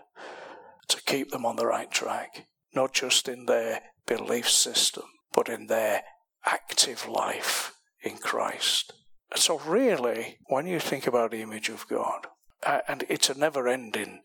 to 0.89 1.03
keep 1.03 1.31
them 1.31 1.47
on 1.47 1.57
the 1.57 1.67
right 1.67 1.91
track, 1.91 2.47
not 2.75 2.93
just 2.93 3.29
in 3.29 3.47
their 3.47 3.81
belief 4.07 4.49
system, 4.49 5.05
but 5.33 5.49
in 5.49 5.67
their 5.67 6.03
active 6.45 7.09
life 7.09 7.75
in 8.03 8.19
Christ. 8.19 8.93
So, 9.35 9.59
really, 9.61 10.39
when 10.47 10.67
you 10.67 10.79
think 10.79 11.07
about 11.07 11.31
the 11.31 11.41
image 11.41 11.69
of 11.69 11.89
God, 11.89 12.27
uh, 12.65 12.81
and 12.87 13.05
it's 13.09 13.31
a 13.31 13.39
never 13.39 13.67
ending 13.67 14.21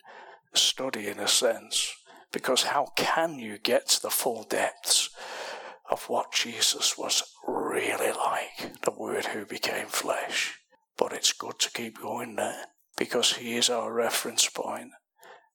study 0.53 1.07
in 1.07 1.19
a 1.19 1.27
sense, 1.27 1.93
because 2.31 2.63
how 2.63 2.88
can 2.95 3.39
you 3.39 3.57
get 3.57 3.88
to 3.89 4.01
the 4.01 4.10
full 4.10 4.43
depths 4.43 5.10
of 5.89 6.10
what 6.10 6.33
Jesus 6.33 6.97
was 6.97 7.23
really 7.47 8.12
like, 8.12 8.81
the 8.81 8.91
Word 8.91 9.27
who 9.27 9.45
became 9.45 9.88
flesh? 9.88 10.57
But 10.97 11.13
it's 11.13 11.31
good 11.31 11.60
to 11.60 11.71
keep 11.71 12.01
going 12.01 12.36
there 12.36 12.65
because 12.97 13.33
He 13.33 13.55
is 13.55 13.69
our 13.69 13.93
reference 13.93 14.49
point, 14.49 14.91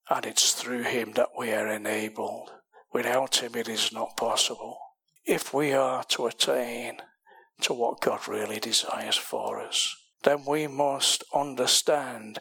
and 0.08 0.24
it's 0.24 0.52
through 0.52 0.84
Him 0.84 1.12
that 1.12 1.30
we 1.36 1.52
are 1.52 1.68
enabled. 1.68 2.52
Without 2.92 3.42
Him, 3.42 3.54
it 3.54 3.68
is 3.68 3.92
not 3.92 4.16
possible. 4.16 4.78
If 5.24 5.52
we 5.52 5.72
are 5.72 6.04
to 6.04 6.26
attain 6.26 6.98
to 7.62 7.74
what 7.74 8.00
God 8.00 8.26
really 8.26 8.58
desires 8.58 9.16
for 9.16 9.60
us, 9.60 9.94
then 10.22 10.44
we 10.46 10.66
must 10.66 11.24
understand 11.34 12.38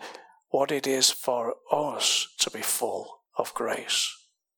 what 0.49 0.71
it 0.71 0.85
is 0.85 1.09
for 1.09 1.55
us 1.71 2.27
to 2.39 2.51
be 2.51 2.61
full 2.61 3.21
of 3.37 3.53
grace 3.53 4.15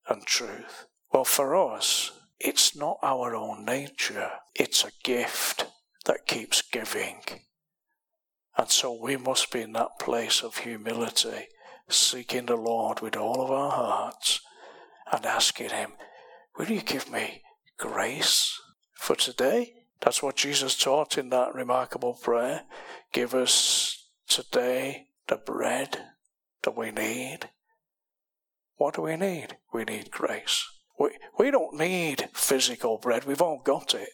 and 0.10 0.26
truth. 0.26 0.88
Well, 1.12 1.26
for 1.26 1.56
us, 1.56 2.12
it's 2.40 2.76
not 2.76 2.98
our 3.02 3.36
own 3.36 3.64
nature, 3.66 4.32
it's 4.56 4.84
a 4.84 4.92
gift 5.04 5.68
that 6.06 6.28
keeps 6.28 6.62
giving. 6.62 7.22
And 8.58 8.70
so 8.70 8.94
we 8.94 9.18
must 9.18 9.52
be 9.52 9.62
in 9.62 9.74
that 9.74 10.00
place 10.00 10.44
of 10.44 10.58
humility, 10.58 11.48
seeking 11.90 12.46
the 12.46 12.56
Lord 12.56 13.02
with 13.02 13.16
all 13.16 13.42
of 13.42 13.52
our 13.52 13.72
hearts 13.72 14.42
and 15.12 15.26
asking 15.26 15.70
Him, 15.70 15.94
Will 16.58 16.68
you 16.68 16.82
give 16.82 17.12
me 17.12 17.42
grace 17.78 18.60
for 18.94 19.16
today? 19.16 19.74
That's 20.02 20.22
what 20.22 20.36
Jesus 20.36 20.78
taught 20.78 21.18
in 21.18 21.30
that 21.30 21.56
remarkable 21.56 22.14
prayer. 22.14 22.64
Give 23.12 23.34
us 23.34 24.08
today 24.28 25.08
the 25.28 25.38
bread 25.38 25.98
that 26.64 26.78
we 26.78 26.92
need. 26.92 27.50
What 28.76 28.96
do 28.96 29.02
we 29.02 29.16
need? 29.16 29.58
We 29.74 29.84
need 29.84 30.12
grace. 30.12 30.68
We, 31.00 31.12
we 31.40 31.52
don't 31.52 31.78
need 31.78 32.30
physical 32.34 32.98
bread. 32.98 33.26
We've 33.26 33.42
all 33.42 33.62
got 33.64 33.96
it. 33.96 34.10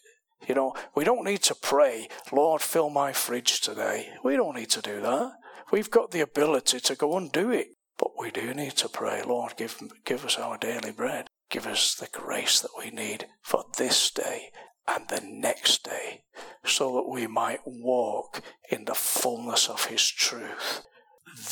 You 0.47 0.55
know, 0.55 0.73
we 0.95 1.03
don't 1.03 1.25
need 1.25 1.43
to 1.43 1.55
pray, 1.55 2.07
Lord, 2.31 2.61
fill 2.61 2.89
my 2.89 3.13
fridge 3.13 3.61
today. 3.61 4.09
We 4.23 4.35
don't 4.35 4.55
need 4.55 4.69
to 4.71 4.81
do 4.81 5.01
that. 5.01 5.33
We've 5.71 5.91
got 5.91 6.11
the 6.11 6.21
ability 6.21 6.79
to 6.79 6.95
go 6.95 7.17
and 7.17 7.31
do 7.31 7.51
it. 7.51 7.67
But 7.97 8.11
we 8.17 8.31
do 8.31 8.53
need 8.53 8.77
to 8.77 8.89
pray, 8.89 9.21
Lord, 9.23 9.57
give, 9.57 9.77
give 10.05 10.25
us 10.25 10.37
our 10.37 10.57
daily 10.57 10.91
bread. 10.91 11.27
Give 11.49 11.67
us 11.67 11.95
the 11.95 12.07
grace 12.11 12.61
that 12.61 12.71
we 12.77 12.91
need 12.91 13.27
for 13.41 13.65
this 13.77 14.09
day 14.09 14.51
and 14.87 15.07
the 15.09 15.21
next 15.21 15.83
day 15.83 16.21
so 16.63 16.95
that 16.95 17.09
we 17.09 17.27
might 17.27 17.59
walk 17.65 18.41
in 18.71 18.85
the 18.85 18.95
fullness 18.95 19.67
of 19.67 19.85
His 19.85 20.07
truth. 20.07 20.83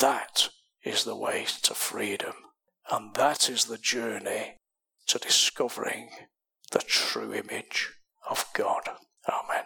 That 0.00 0.48
is 0.82 1.04
the 1.04 1.16
way 1.16 1.46
to 1.62 1.74
freedom. 1.74 2.34
And 2.90 3.14
that 3.14 3.50
is 3.50 3.66
the 3.66 3.78
journey 3.78 4.56
to 5.08 5.18
discovering 5.18 6.08
the 6.70 6.80
true 6.80 7.34
image 7.34 7.92
of 8.30 8.44
God. 8.54 8.82
Amen. 9.28 9.64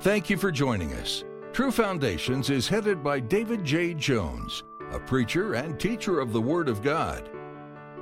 Thank 0.00 0.30
you 0.30 0.36
for 0.36 0.50
joining 0.50 0.92
us. 0.94 1.24
True 1.52 1.70
Foundations 1.70 2.50
is 2.50 2.68
headed 2.68 3.02
by 3.02 3.18
David 3.18 3.64
J. 3.64 3.94
Jones, 3.94 4.62
a 4.92 5.00
preacher 5.00 5.54
and 5.54 5.80
teacher 5.80 6.20
of 6.20 6.32
the 6.32 6.40
Word 6.40 6.68
of 6.68 6.82
God. 6.82 7.30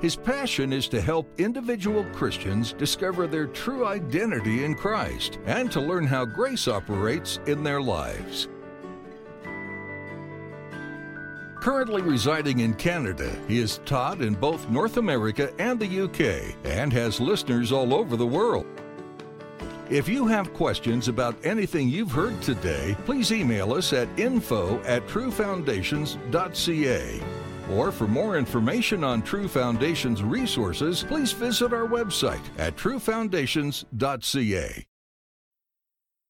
His 0.01 0.17
passion 0.17 0.73
is 0.73 0.89
to 0.89 0.99
help 0.99 1.39
individual 1.39 2.03
Christians 2.11 2.73
discover 2.73 3.27
their 3.27 3.47
true 3.47 3.87
identity 3.87 4.65
in 4.65 4.75
Christ 4.75 5.39
and 5.45 5.71
to 5.71 5.79
learn 5.79 6.05
how 6.05 6.25
grace 6.25 6.67
operates 6.67 7.39
in 7.47 7.63
their 7.63 7.81
lives. 7.81 8.49
Currently 11.65 12.03
residing 12.03 12.59
in 12.59 12.75
Canada, 12.75 13.35
he 13.47 13.57
is 13.57 13.79
taught 13.85 14.21
in 14.21 14.35
both 14.35 14.69
North 14.69 14.97
America 14.97 15.51
and 15.57 15.79
the 15.79 16.01
UK 16.01 16.55
and 16.63 16.93
has 16.93 17.19
listeners 17.19 17.71
all 17.71 17.91
over 17.91 18.15
the 18.15 18.27
world. 18.27 18.67
If 19.89 20.07
you 20.07 20.27
have 20.27 20.53
questions 20.53 21.07
about 21.07 21.43
anything 21.43 21.89
you've 21.89 22.11
heard 22.11 22.39
today, 22.43 22.95
please 23.03 23.31
email 23.31 23.73
us 23.73 23.93
at 23.93 24.07
info 24.19 24.79
at 24.83 25.07
truefoundations.ca. 25.07 27.23
Or 27.71 27.91
for 27.91 28.07
more 28.07 28.37
information 28.37 29.03
on 29.03 29.23
True 29.23 29.47
Foundations 29.47 30.21
resources, 30.21 31.03
please 31.03 31.31
visit 31.31 31.73
our 31.73 31.87
website 31.87 32.43
at 32.59 32.75
truefoundations.ca. 32.75 34.85